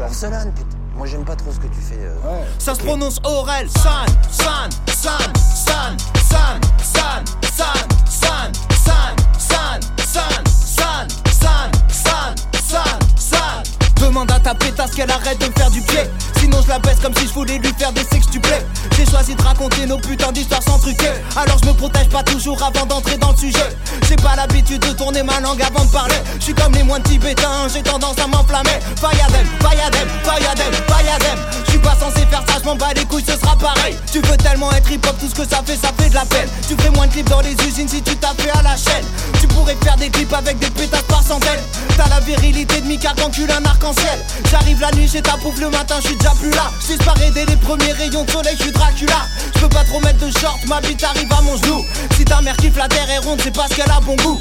[0.05, 0.80] Orselan, putain.
[1.01, 1.95] Moi j'aime pas trop ce que tu fais.
[1.99, 2.45] euh.
[2.59, 5.19] Ça se prononce Aurel, San, San, San,
[5.67, 5.97] San,
[6.29, 9.01] San, San, San, San, San,
[9.39, 10.45] San, San,
[10.77, 13.10] San, San, San, San, San.
[14.11, 16.01] Demande à ta pétasse qu'elle arrête de me faire du pied.
[16.41, 18.59] Sinon je la baisse comme si je voulais lui faire des sextuplés.
[18.97, 21.13] J'ai choisi de raconter nos putains d'histoires sans truquer.
[21.37, 23.69] Alors je me protège pas toujours avant d'entrer dans le sujet.
[24.09, 26.17] J'ai pas l'habitude de tourner ma langue avant de parler.
[26.41, 28.81] Je suis comme les moines tibétains, j'ai tendance à m'enflammer.
[28.97, 31.39] Fayadem, Fayadem, Fayadem, Fayadem.
[31.67, 33.95] Je suis pas censé faire ça, je m'en bats les couilles, ce sera pareil.
[34.11, 36.25] Tu veux tellement être hip hop, tout ce que ça fait, ça fait de la
[36.25, 36.49] peine.
[36.67, 39.07] Tu fais moins de clips dans les usines si tu tapais à la chaîne.
[39.41, 41.63] Tu pourrais faire des clips avec des pétasses par centaines.
[41.97, 44.00] T'as la virilité de Mika quand un arc-en-ciel.
[44.51, 46.71] J'arrive la nuit, j'ai ta pouffe le matin, je suis déjà plus là.
[46.81, 49.23] Je disparais dès les premiers rayons de soleil, je suis Dracula.
[49.55, 51.85] Je peux pas trop mettre de short, ma bite arrive à mon genou.
[52.17, 54.41] Si ta mère kiffe la terre est ronde, c'est parce qu'elle a bon goût.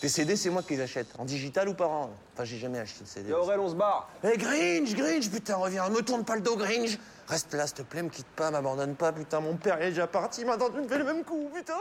[0.00, 1.08] Tes CD, c'est moi qui les achète.
[1.18, 3.32] En digital ou par an Enfin, j'ai jamais acheté de CD.
[3.32, 4.08] Aurel, on se barre.
[4.22, 6.98] Eh, Gringe, Gringe, putain, reviens, me tourne pas le dos, Gringe.
[7.28, 9.90] Reste là, s'il te plaît, me quitte pas, m'abandonne pas, putain, mon père il est
[9.90, 11.74] déjà parti, maintenant tu me fais le même coup, putain.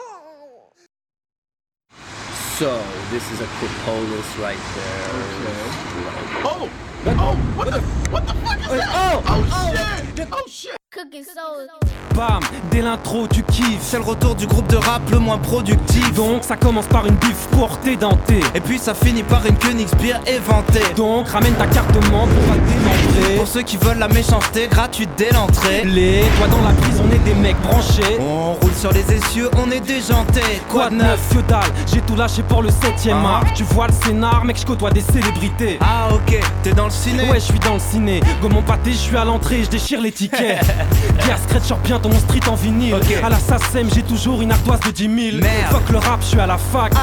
[2.58, 5.08] So, this is a Copolis right there.
[6.44, 6.87] Oh!
[7.06, 7.36] Oh!
[7.56, 7.80] What the,
[8.12, 8.90] what the fuck is that?
[8.94, 10.14] Oh!
[10.16, 10.28] shit!
[10.32, 10.78] Oh shit!
[10.92, 11.68] Cooking soul.
[12.16, 12.40] Bam,
[12.72, 13.82] dès l'intro tu kiffes.
[13.82, 16.12] C'est le retour du groupe de rap le moins productif.
[16.14, 20.16] Donc ça commence par une bif portée dentée Et puis ça finit par une Königsbier
[20.26, 20.94] éventée.
[20.96, 24.68] Donc ramène ta carte de membre, on va démembrer Pour ceux qui veulent la méchanceté,
[24.68, 25.84] gratuite dès l'entrée.
[25.84, 28.18] Les doigts dans la prise, on est des mecs branchés.
[28.20, 30.62] On roule sur les essieux, on est déjantés.
[30.70, 33.46] Quoi de neuf, que dalle, j'ai tout lâché pour le 7ème art.
[33.54, 35.78] Tu vois le scénar, mec, je côtoie des célébrités.
[35.82, 37.30] Ah ok, t'es dans le ciné.
[37.30, 38.22] Ouais, je suis dans le ciné.
[38.42, 40.60] Go mon pâté, je suis à l'entrée, je déchire les tickets.
[41.20, 42.96] Pierre Scratch sort bientôt mon street en vinyle.
[43.24, 46.40] À la SACEM j'ai toujours une ardoise de 10 000 Fuck le rap, je suis
[46.40, 46.94] à la fac.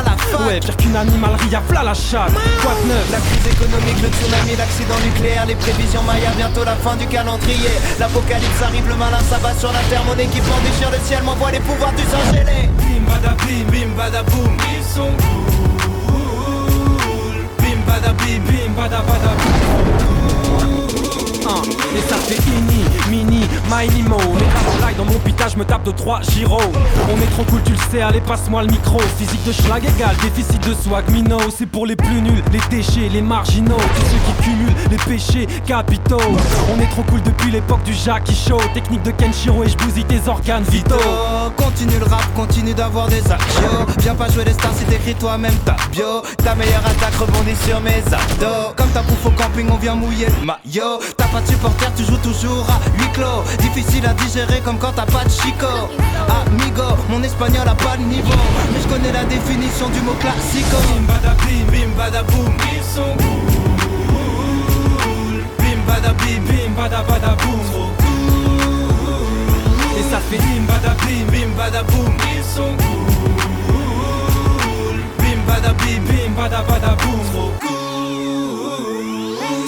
[0.47, 2.33] Ouais, pire qu'une animalerie, y'a plat la chatte.
[2.63, 3.11] Quoi de neuf?
[3.11, 7.71] La crise économique, le tsunami, l'accident nucléaire, les prévisions Maya, bientôt la fin du calendrier.
[7.99, 11.61] L'apocalypse arrive, le malin s'abat sur la terre, mon équipement déchire le ciel, m'envoie les
[11.61, 12.69] pouvoirs du sang gelé.
[12.79, 14.23] Bim bada bim, bim bada
[14.77, 15.64] ils sont
[18.05, 19.55] bada bim, bim bada bada boum
[21.47, 21.63] Hein,
[21.97, 23.34] Et ça fait ini, mini,
[23.71, 24.19] my limo
[24.81, 26.61] gars dans mon pita, je me tape de 3 gyros
[27.13, 30.17] On est trop cool, tu le sais, allez passe-moi le micro Physique de schlag égale,
[30.23, 34.19] déficit de swag Mino, c'est pour les plus nuls, les déchets, les marginaux Tous ceux
[34.27, 36.21] qui cumulent les péchés capitaux
[36.75, 40.05] On est trop cool depuis l'époque du Jackie Show Technique de Kenshiro et je bousille
[40.05, 40.95] tes organes vitaux
[41.57, 43.87] continue le rap, continue d'avoir des agios.
[43.99, 46.23] Viens pas jouer les stars si t'écris toi-même ta bio.
[46.43, 48.75] Ta meilleure attaque rebondit sur mes abdos.
[48.77, 51.01] Comme ta pouffe au camping, on vient mouiller le maillot.
[51.17, 53.34] T'as pas de supporter, tu joues toujours à huis clos.
[53.59, 55.91] Difficile à digérer comme quand t'as pas de chico.
[56.29, 58.35] Amigo, mon espagnol a pas de niveau.
[58.73, 60.77] Mais je connais la définition du mot classico.
[60.77, 63.45] Bim bada bim, bim bada boum, ils sont cool.
[65.59, 67.61] Bim bada bim, bim bada bada cool.
[69.99, 74.99] Et ça fait bim bada bim, bim bada boum, ils sont cool.
[75.19, 77.84] Bim bada bim, bim bada bada cool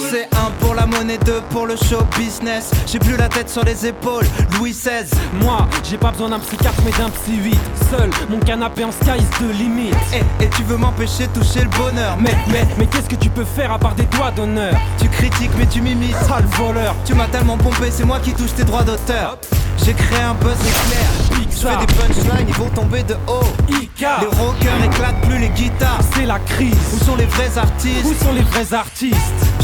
[0.09, 2.71] C'est un pour la monnaie, deux pour le show business.
[2.85, 4.25] J'ai plus la tête sur les épaules,
[4.57, 5.05] Louis XVI.
[5.41, 7.57] Moi, j'ai pas besoin d'un psychiatre mais d'un psy 8
[7.89, 11.69] Seul, mon canapé en sky de limite Et, et tu veux m'empêcher de toucher le
[11.69, 12.17] bonheur.
[12.19, 14.73] Mais, mais, mais qu'est-ce que tu peux faire à part des doigts d'honneur?
[14.99, 16.15] Tu critiques mais tu m'imites.
[16.27, 19.37] Sale voleur Tu m'as tellement pompé, c'est moi qui touche tes droits d'auteur.
[19.83, 21.37] J'ai créé un buzz éclair.
[21.59, 23.47] Je fais des punchlines, ils vont tomber de haut.
[23.67, 25.99] Ika Les rockers éclatent plus les guitares.
[26.13, 28.05] C'est la crise Où sont les vrais artistes?
[28.05, 29.17] Où sont les vrais artistes?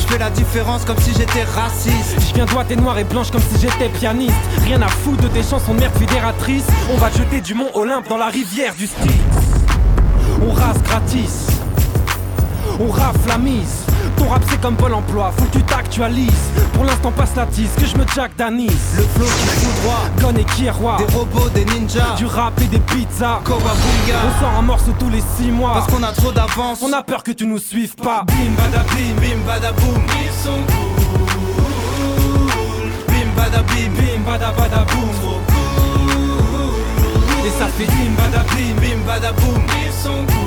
[0.04, 2.16] Je fais la différence comme si j'étais raciste.
[2.28, 4.36] Je viens droite et noire et blanche comme si j'étais pianiste.
[4.66, 6.66] Rien à foutre de tes chansons de merde fédératrice.
[6.94, 9.12] On va te jeter du mont Olympe dans la rivière du style
[10.46, 11.48] On rase gratis.
[12.80, 13.86] On rafle la mise
[14.18, 17.72] ton rap c'est comme Pôle emploi, faut que tu t'actualises Pour l'instant passe la tisse,
[17.78, 20.98] que je me jack d'anis Le flow qui fout droit Akon et qui est roi
[20.98, 24.20] Des robots, des ninjas, Du rap et des pizzas Kowabunga.
[24.26, 26.80] On sort un morceau tous les 6 mois Parce qu'on a trop d'avance.
[26.82, 30.02] On a peur que tu nous suives pas Bim bada bim, bim bada boum.
[30.24, 31.34] Ils sont cool.
[33.08, 37.46] Bim bada bim, Bim bada bada boum trop cool.
[37.46, 39.62] Et ça fait bim bada bim Bim bada boum.
[39.86, 40.43] Ils sont cool.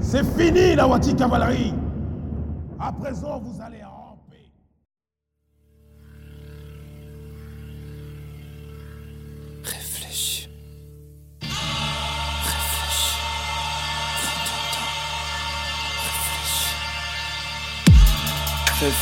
[0.00, 1.74] C'est fini la Wati cavalerie.
[2.80, 3.81] À présent, vous allez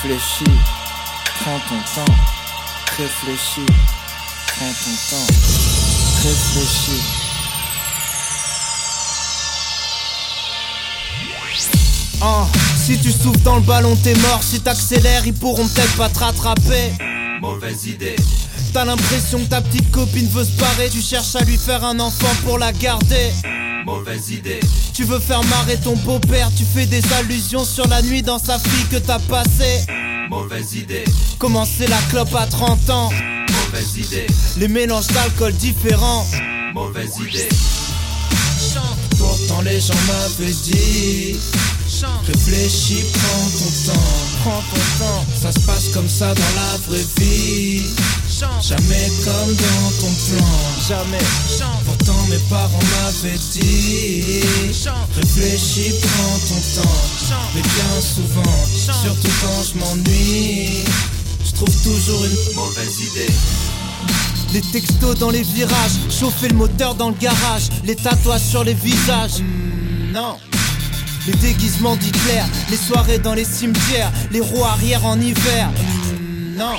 [0.02, 0.44] Réfléchis.
[1.42, 2.14] Prends ton temps.
[2.96, 3.66] Réfléchis.
[4.46, 5.26] Prends ton temps.
[6.22, 7.02] Réfléchis.
[12.22, 12.46] Ah,
[12.76, 14.42] si tu souffles dans le ballon, t'es mort.
[14.42, 16.92] Si t'accélères, ils pourront peut-être pas te rattraper.
[17.42, 18.16] Mauvaise idée.
[18.72, 20.88] T'as l'impression que ta petite copine veut se barrer.
[20.88, 23.32] Tu cherches à lui faire un enfant pour la garder.
[23.84, 24.60] Mauvaise idée.
[24.94, 26.50] Tu veux faire marrer ton beau-père.
[26.56, 29.86] Tu fais des allusions sur la nuit dans sa fille que t'as passée.
[30.28, 31.04] Mauvaise idée.
[31.38, 33.10] Commencer la clope à 30 ans?
[33.10, 34.26] Mauvaise idée.
[34.58, 36.26] Les mélanges d'alcool différents.
[36.74, 37.48] Mauvaise idée.
[39.18, 41.36] Pourtant les gens m'avaient dit
[42.26, 44.00] Réfléchis, prends ton temps
[44.42, 45.24] Prends ton temps.
[45.34, 47.82] Ça se passe comme ça dans la vraie vie
[48.40, 50.46] Jamais comme dans ton plan
[50.88, 51.18] Jamais.
[51.84, 54.40] Pourtant mes parents m'avaient dit
[55.14, 56.94] Réfléchis, prends ton temps
[57.54, 58.66] Mais bien souvent,
[59.02, 60.84] surtout quand je m'ennuie
[61.44, 63.32] Je trouve toujours une mauvaise idée
[64.54, 68.74] Les textos dans les virages, chauffer le moteur dans le garage, les tatouages sur les
[68.74, 69.40] visages.
[69.40, 70.38] Hmm, non.
[71.26, 75.68] Les déguisements d'Hitler, les soirées dans les cimetières, les roues arrière en hiver.
[75.68, 76.78] Hmm, non.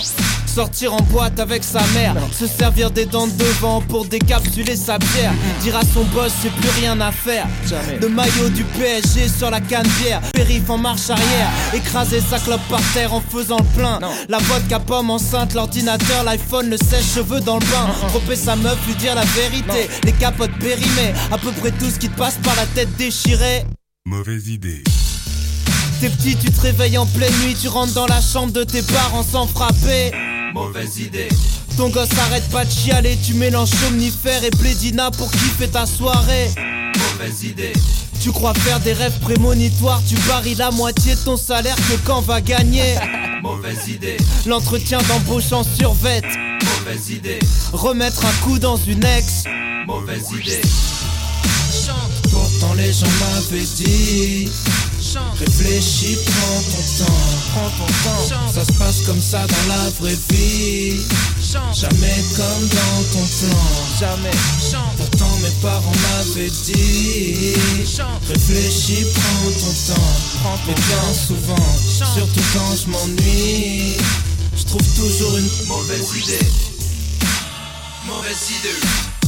[0.54, 4.98] Sortir en boîte avec sa mère, se servir des dents de devant pour décapsuler sa
[4.98, 5.32] bière.
[5.62, 7.48] Dire à son boss, c'est plus rien à faire.
[8.02, 12.68] Le maillot du PSG sur la canne bière, périph en marche arrière, écraser sa clope
[12.70, 14.00] par terre en faisant le plein.
[14.28, 17.88] La vodka pomme enceinte, l'ordinateur, l'iPhone, le sèche-cheveux dans le bain.
[18.10, 19.90] Tromper sa meuf, lui dire la vérité.
[20.04, 23.64] Les capotes périmées, à peu près tout ce qui te passe par la tête déchirée.
[24.06, 24.84] Mauvaise idée.
[26.02, 28.82] T'es petit, tu te réveilles en pleine nuit, tu rentres dans la chambre de tes
[28.82, 30.12] parents sans frapper.
[30.54, 31.30] Mauvaise idée.
[31.78, 36.50] Ton gosse arrête pas de chialer, tu mélanges somnifère et blédina pour kiffer ta soirée.
[36.98, 37.74] Mauvaise idée.
[38.22, 42.22] Tu crois faire des rêves prémonitoires, tu varies la moitié de ton salaire que quand
[42.22, 42.96] va gagner.
[43.44, 44.18] Mauvaise idée.
[44.46, 47.40] L'entretien d'embauche en survette, Mauvaise idée.
[47.74, 49.46] remettre un coup dans une ex.
[49.88, 50.62] Mauvaise idée.
[52.30, 54.50] Pourtant les gens m'avaient dit
[55.38, 57.22] Réfléchis, prends ton temps.
[57.54, 58.54] Prends ton temps.
[58.54, 61.02] Ça se passe comme ça dans la vraie vie.
[61.74, 63.58] Jamais comme dans ton plan
[64.00, 64.32] Jamais.
[64.98, 67.56] Pourtant mes parents m'avaient dit.
[68.30, 70.02] Réfléchis, prends ton temps.
[70.44, 71.14] Prends Mais ton bien temps.
[71.28, 73.98] souvent, surtout quand je m'ennuie
[74.56, 76.48] Je trouve toujours une mauvaise idée.
[78.08, 79.21] Mauvaise idée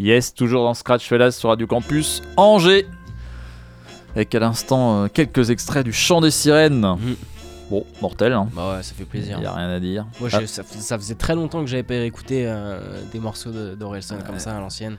[0.00, 2.86] Yes, toujours dans Scratch Fellas sur Radio Campus Angers.
[4.14, 6.96] Avec à l'instant euh, quelques extraits du chant des sirènes.
[7.70, 8.48] Bon, mortel, hein.
[8.54, 9.38] Bah ouais, ça fait plaisir.
[9.40, 10.06] Y a rien à dire.
[10.18, 12.80] Moi, Ah, ça, fais- ça faisait très longtemps que j'avais pas écouté euh,
[13.12, 14.96] des morceaux de- d'Orelsan comme ça à l'ancienne.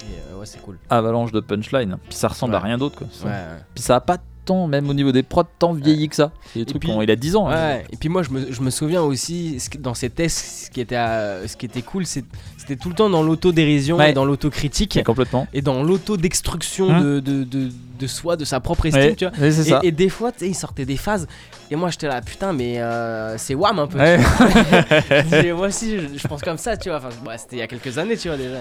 [0.00, 0.78] Et euh, ouais, c'est cool.
[0.88, 1.98] avalanche de punchline.
[2.08, 3.06] Puis ça ressemble à rien d'autre quoi.
[3.26, 3.30] Ouais.
[3.74, 6.32] Puis ça a pas tant, même au niveau des prods, tant vieilli que ça.
[6.52, 7.48] C'est des Et trucs puis- il a 10 ans.
[7.48, 7.78] hein.
[7.92, 10.70] Et puis moi je me, je me souviens aussi ce que- dans ces tests, ce
[10.70, 14.10] qui était, euh, ce qui était cool, c'était tout le temps dans l'autodérision Ouais.
[14.10, 14.98] et dans l'autocritique.
[15.04, 15.46] Complètement.
[15.52, 17.02] Et dans l'autodestruction Hum.
[17.02, 17.68] de, de, de,
[17.98, 19.46] de soi, de sa propre estime, Ouais, tu vois.
[19.46, 19.80] et, ça.
[19.82, 21.26] et des fois, tu sais, il sortait des phases.
[21.70, 23.98] Et moi j'étais là, putain, mais euh, c'est wham un peu.
[23.98, 24.18] Ouais.
[25.54, 26.98] moi aussi, je, je pense comme ça, tu vois.
[26.98, 28.56] Enfin, ouais, c'était il y a quelques années, tu vois déjà.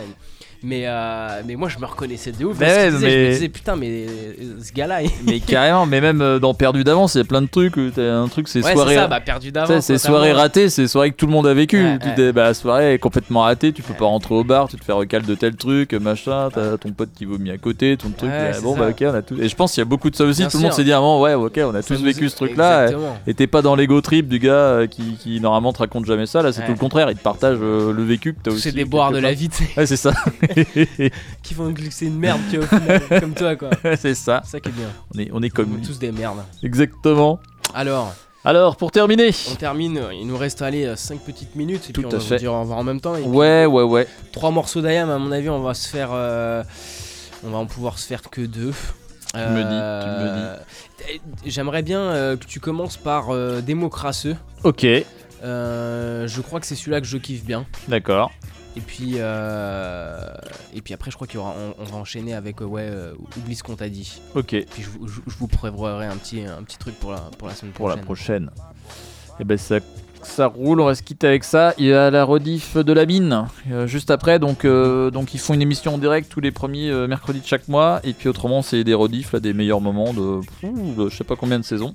[0.66, 2.56] Mais, euh, mais moi je me reconnaissais de ouf.
[2.58, 3.12] Mais dans ce qu'il ouais.
[3.12, 4.34] Je me disais putain, mais euh,
[4.64, 5.02] ce gars-là.
[5.02, 7.74] il- Mais carrément, mais même euh, dans Perdu d'avance, il y a plein de trucs.
[7.94, 8.96] t'as un truc, c'est Ouais, soirée.
[8.96, 11.84] ça, bah, Perdu d'avance, C'est soirée ratée, c'est soirée que tout le monde a vécu.
[11.84, 14.78] Ouais, tu bah, la soirée est complètement ratée, tu peux pas rentrer au bar, tu
[14.78, 18.10] te fais recal de tel truc, machin, t'as ton pote qui vomit à côté, ton
[18.12, 18.30] truc.
[18.30, 18.80] Bah, bon, ça.
[18.80, 19.36] bah, ok, on a tout.
[19.42, 20.42] Et je pense qu'il y a beaucoup de ça aussi.
[20.44, 22.30] Bien tout le monde s'est dit un moment, ouais, ok, on a Ça tous vécu
[22.30, 22.88] ce truc-là.
[23.28, 26.26] Et t'es pas dans l'ego trip du gars euh, qui, qui normalement te raconte jamais
[26.26, 26.42] ça.
[26.42, 27.10] Là, c'est tout le contraire.
[27.12, 28.62] Il te partage le vécu que t'as aussi.
[28.62, 29.50] C'est des boires de la vie.
[29.76, 30.14] Ouais, c'est ça.
[31.44, 33.70] qui font que c'est une merde, tu vois, au final, comme toi, quoi.
[33.98, 34.42] c'est ça.
[34.46, 34.90] C'est ça qui est bien.
[35.16, 36.44] On est, on est comme On est tous des merdes.
[36.62, 37.40] Exactement.
[37.74, 38.14] Alors.
[38.46, 39.30] Alors, pour terminer.
[39.52, 42.20] On termine, il nous reste allez 5 petites minutes et Tout puis on à va
[42.20, 42.36] fait.
[42.36, 43.16] vous dire au revoir en même temps.
[43.16, 44.06] et puis, Ouais, ouais, ouais.
[44.34, 46.10] Trois morceaux d'Ayam, à mon avis, on va se faire.
[46.12, 46.62] euh,
[47.46, 48.74] on va en pouvoir se faire que deux.
[49.34, 51.22] Tu me dis, tu me dis.
[51.46, 54.36] J'aimerais bien euh, que tu commences par euh, Démo Crasseux.
[54.64, 54.86] Ok,
[55.44, 57.66] Euh, je crois que c'est celui-là que je kiffe bien.
[57.88, 58.32] d'accord.
[58.76, 60.18] Et puis, euh,
[60.74, 63.56] et puis après, je crois qu'on on, on va enchaîner avec euh, ouais, euh, oublie
[63.56, 64.20] ce qu'on t'a dit.
[64.36, 64.48] Ok.
[64.48, 67.48] Puis je, vous- je- je vous prévoirai un petit, un petit truc pour la, pour
[67.48, 68.50] la semaine Pour la prochaine.
[68.50, 69.40] prochaine.
[69.40, 69.78] Et ben ça,
[70.24, 71.74] ça roule, on va se quitter avec ça.
[71.78, 73.46] Il y a la rediff de la mine
[73.86, 77.46] juste après, donc, donc ils font une émission en direct tous les premiers mercredis de
[77.46, 78.00] chaque mois.
[78.04, 81.36] Et puis autrement, c'est des rediffs là, des meilleurs moments de, de je sais pas
[81.36, 81.94] combien de saisons.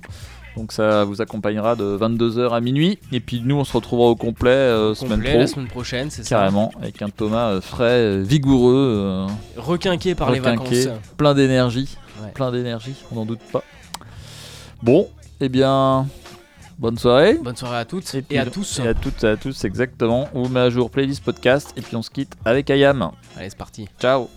[0.59, 2.99] Donc ça vous accompagnera de 22h à minuit.
[3.13, 5.39] Et puis nous, on se retrouvera au complet, euh, semaine Complet pro.
[5.39, 6.35] la semaine prochaine, c'est ça.
[6.35, 7.85] Carrément, avec un Thomas euh, frais,
[8.17, 9.25] euh, vigoureux.
[9.55, 10.89] Requinqué par les vacances.
[11.15, 11.97] Plein d'énergie.
[12.21, 12.31] Ouais.
[12.33, 13.63] Plein d'énergie, on n'en doute pas.
[14.83, 15.07] Bon,
[15.39, 16.07] eh bien,
[16.77, 17.35] bonne soirée.
[17.41, 18.79] Bonne soirée à toutes et, puis- à tous.
[18.83, 20.27] Et à toutes et à tous, exactement.
[20.33, 23.11] On vous met à jour playlist podcast et puis on se quitte avec Ayam.
[23.37, 23.87] Allez, c'est parti.
[23.97, 24.27] Ciao.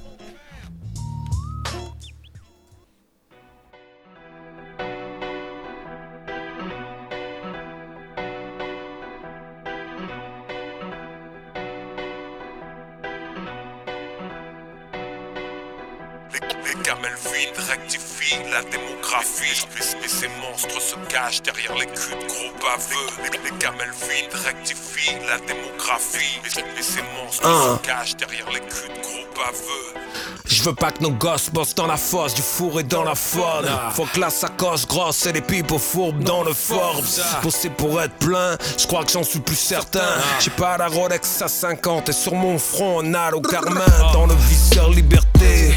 [21.25, 23.31] Cachent derrière les culs de gros baveux.
[23.33, 26.41] Les, les camels vides rectifient la démographie.
[26.43, 27.79] Mais ces monstres Ah.
[27.81, 30.01] se cachent derrière les culs de gros baveux.
[30.47, 33.15] Je veux pas que nos gosses bossent dans la fosse, du four et dans la
[33.15, 33.71] faune.
[33.95, 37.05] Faut que la sacoche grosse et les pipes fourbes dans le Forbes.
[37.43, 40.01] Bosser pour être plein, je crois que j'en suis plus certain.
[40.41, 43.85] J'ai pas la Rolex à 50 et sur mon front un halo carmin.
[44.13, 45.75] Dans le visseur liberté.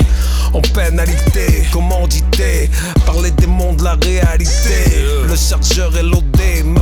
[0.56, 2.70] En pénalité, commandité
[3.06, 5.04] par les démons de la réalité.
[5.28, 6.80] Le chargeur est ma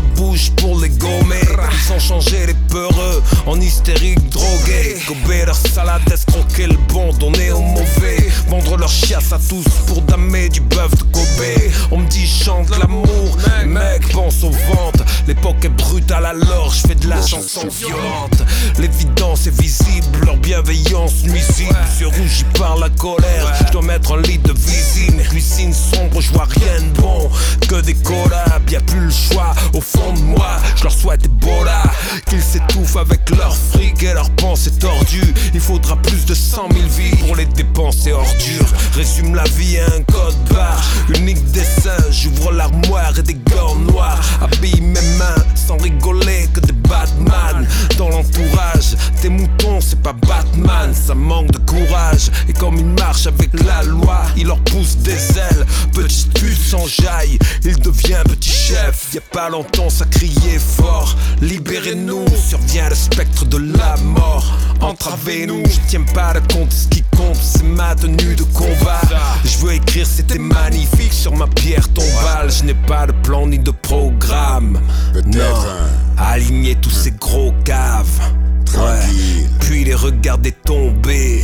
[0.57, 1.41] pour les gommer.
[1.85, 4.97] Ils ont changé les peureux en hystériques drogués.
[5.07, 8.29] Gober leur salade, escroquer le bon, donner au mauvais.
[8.47, 11.71] Vendre leur chiasse à tous pour damer du bœuf de Kobe.
[11.91, 15.03] On me dit chante l'amour, mec, pense aux ventes.
[15.27, 18.43] L'époque est brutale alors je fais de la chanson violente.
[18.79, 21.75] L'évidence est visible, leur bienveillance nuisible.
[21.99, 25.21] Je rougi par la colère, je dois mettre un lit de visine.
[25.29, 27.29] Cuisine sombre, je vois rien de bon.
[27.67, 29.53] Que des collabs, y a plus le choix.
[29.73, 31.83] Au fond moi, je leur souhaite avec leur
[34.53, 35.33] et leurs pensées tordues.
[35.53, 38.67] Il faudra plus de 100 000 vies pour les dépenser ordures.
[38.95, 40.83] Résume la vie à un code barre.
[41.17, 44.21] Unique dessin, j'ouvre l'armoire et des gants noirs.
[44.41, 47.67] Habille mes mains sans rigoler que des Batman.
[47.97, 50.93] Dans l'entourage, tes moutons, c'est pas Batman.
[50.93, 52.29] Ça manque de courage.
[52.47, 55.65] Et comme ils marchent avec la loi, il leur pousse des ailes.
[55.93, 59.13] Petite pute s'enjaille, il devient petit chef.
[59.13, 61.15] Y a pas longtemps, ça criait fort.
[61.41, 64.42] Libérez-nous, survient le spectre de la mort.
[64.81, 69.01] Entravez-nous, je tiens pas le compte, ce qui compte, c'est ma tenue de combat.
[69.43, 72.51] Je veux écrire, c'était magnifique sur ma pierre tombale.
[72.51, 74.79] Je n'ai pas de plan ni de programme.
[75.25, 75.65] Non,
[76.17, 78.19] aligner tous ces gros caves.
[78.75, 79.45] Ouais.
[79.59, 81.43] Puis les regarder tomber.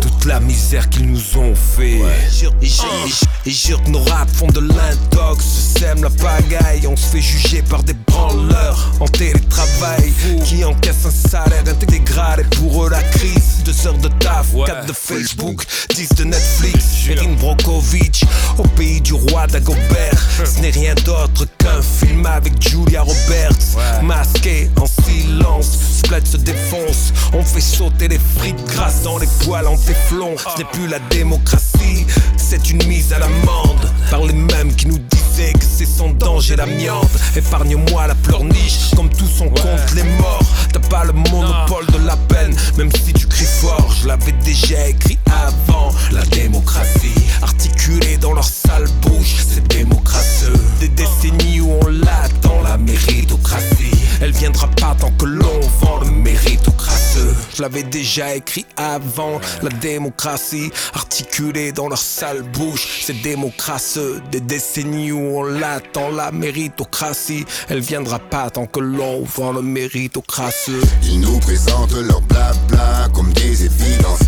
[0.00, 1.98] Toute la misère qu'ils nous ont fait.
[1.98, 5.44] Et jure- et jure- et jure- et jure que nos rap font de l'intox.
[5.78, 10.12] Sème la pagaille, on se fait juger par des branleurs en télétravail
[10.44, 12.40] qui encaissent un salaire intégral.
[12.40, 15.64] Et pour eux, la crise, deux heures de taf, quatre de Facebook,
[15.94, 16.78] 10 de Netflix.
[17.08, 18.24] Erin Brokovich,
[18.58, 20.18] au pays du roi Dagobert.
[20.44, 23.58] Ce n'est rien d'autre qu'un film avec Julia Roberts.
[24.02, 25.66] Masqué en silence,
[25.98, 27.12] Splat se défonce.
[27.32, 30.34] On fait sauter les frites grasses dans les poils en téflon.
[30.36, 32.06] Ce n'est plus la démocratie,
[32.36, 33.88] c'est une mise à l'amende.
[34.10, 37.08] Par les mêmes qui nous disaient que c'est sans danger l'amiante.
[37.36, 40.42] Épargne-moi la pleurniche, comme tous on compte les morts.
[40.72, 43.94] T'as pas le monopole de la peine, même si tu cries fort.
[44.02, 45.90] Je l'avais déjà écrit avant.
[46.10, 50.60] La démocratie, articulée dans leur sale bouche, c'est démocrateux.
[50.80, 53.92] Des décennies où on l'attend, la méritocratie.
[54.22, 57.34] Elle viendra pas tant que l'on vend le méritocrateux.
[57.56, 59.40] Je l'avais déjà écrit avant.
[59.62, 63.02] La démocratie articulée dans leur sale bouche.
[63.02, 66.10] C'est démocratie des décennies où on l'attend.
[66.10, 70.80] La méritocratie, elle viendra pas tant que l'on vend le méritocratie.
[71.02, 74.20] Ils nous présentent leur blabla comme des évidences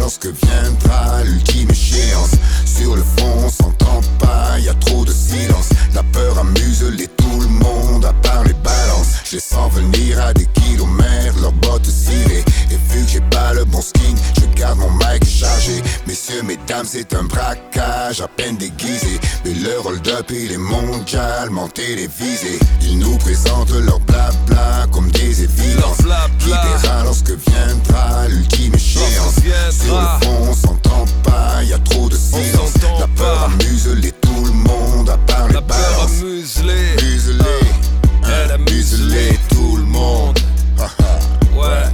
[0.00, 2.32] lorsque viendra l'ultime échéance.
[2.64, 5.68] Sur le fond, on s'entend pas, y a trop de silence.
[5.94, 8.95] La peur amuse les tout le monde, à part les balances.
[9.28, 12.44] Je sens venir à des kilomètres, leurs bottes cirées.
[12.70, 15.82] Et vu que j'ai pas le bon skin, je garde mon mic chargé.
[16.06, 19.18] Messieurs, mesdames, c'est un braquage à peine déguisé.
[19.44, 22.60] Mais le hold-up, il est mondialement télévisé.
[22.82, 25.98] Ils nous présentent leur blabla comme des évidences.
[26.38, 29.40] Qui paiera lorsque viendra l'ultime échéance.
[29.72, 32.74] Sur le fond, on s'entend pas, y a trop de silence.
[33.00, 36.22] La peur amuse les tout le monde, à part les balances.
[38.56, 40.38] Amuse-les tout le monde.
[41.54, 41.84] Ouais,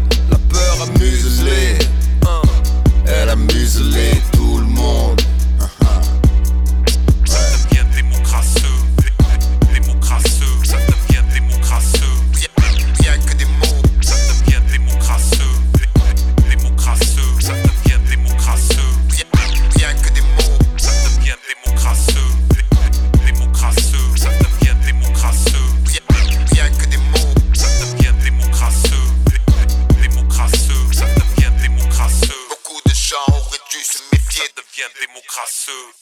[35.47, 36.02] ça